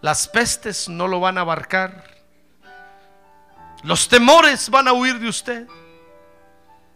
[0.00, 2.04] Las pestes no lo van a abarcar.
[3.82, 5.66] Los temores van a huir de usted.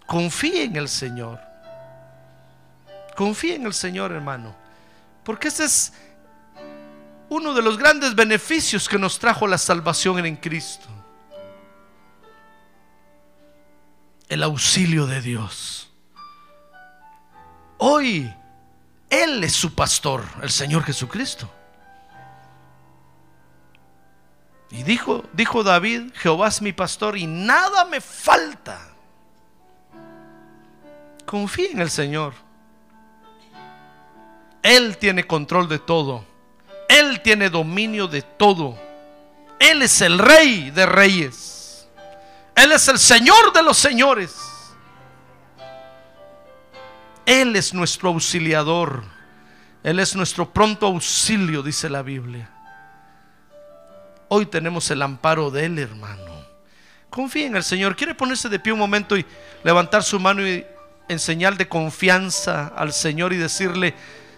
[0.07, 1.53] Confíe en el Señor.
[3.16, 4.54] Confíe en el Señor, hermano.
[5.22, 5.92] Porque ese es
[7.28, 10.88] uno de los grandes beneficios que nos trajo la salvación en Cristo.
[14.28, 15.90] El auxilio de Dios.
[17.78, 18.32] Hoy
[19.10, 21.50] Él es su pastor, el Señor Jesucristo.
[24.70, 28.80] Y dijo, dijo David, Jehová es mi pastor y nada me falta.
[31.26, 32.34] Confía en el Señor.
[34.64, 36.24] Él tiene control de todo.
[36.88, 38.76] Él tiene dominio de todo.
[39.60, 41.86] Él es el rey de reyes.
[42.56, 44.34] Él es el Señor de los señores.
[47.26, 49.04] Él es nuestro auxiliador.
[49.82, 52.50] Él es nuestro pronto auxilio, dice la Biblia.
[54.28, 56.42] Hoy tenemos el amparo de Él, hermano.
[57.10, 57.96] Confía en el Señor.
[57.96, 59.26] ¿Quiere ponerse de pie un momento y
[59.62, 60.64] levantar su mano y
[61.06, 63.94] en señal de confianza al Señor y decirle,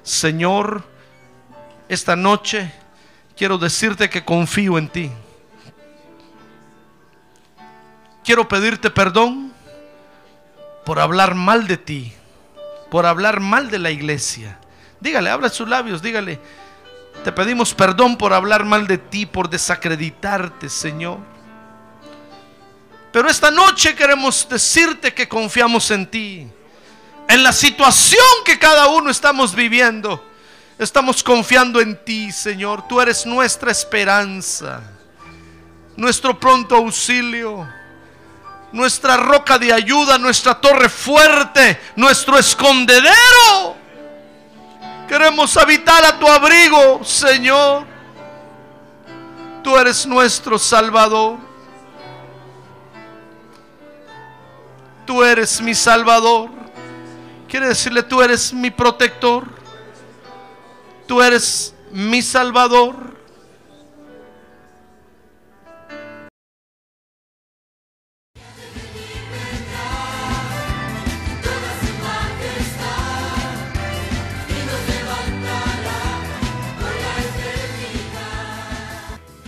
[0.07, 0.85] Señor,
[1.89, 2.73] esta noche
[3.37, 5.11] quiero decirte que confío en ti.
[8.25, 9.53] Quiero pedirte perdón
[10.85, 12.13] por hablar mal de ti,
[12.89, 14.61] por hablar mal de la iglesia.
[15.01, 16.39] Dígale, abra sus labios, dígale,
[17.25, 21.19] te pedimos perdón por hablar mal de ti, por desacreditarte, Señor.
[23.11, 26.49] Pero esta noche queremos decirte que confiamos en ti.
[27.29, 30.24] En la situación que cada uno estamos viviendo.
[30.79, 32.87] Estamos confiando en ti, Señor.
[32.87, 34.83] Tú eres nuestra esperanza,
[35.97, 37.66] nuestro pronto auxilio,
[38.72, 43.74] nuestra roca de ayuda, nuestra torre fuerte, nuestro escondedero.
[45.09, 47.87] Queremos habitar a tu abrigo, Señor.
[49.64, 51.39] Tú eres nuestro Salvador.
[55.07, 56.66] Tú eres mi Salvador.
[57.49, 59.45] Quiere decirle, tú eres mi protector.
[61.07, 63.07] Tú eres mi Salvador.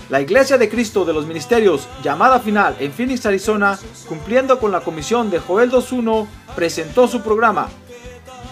[0.08, 3.78] La Iglesia de Cristo de los Ministerios, llamada final en Phoenix, Arizona,
[4.08, 6.26] cumpliendo con la comisión de Joel 2.1,
[6.56, 7.68] presentó su programa,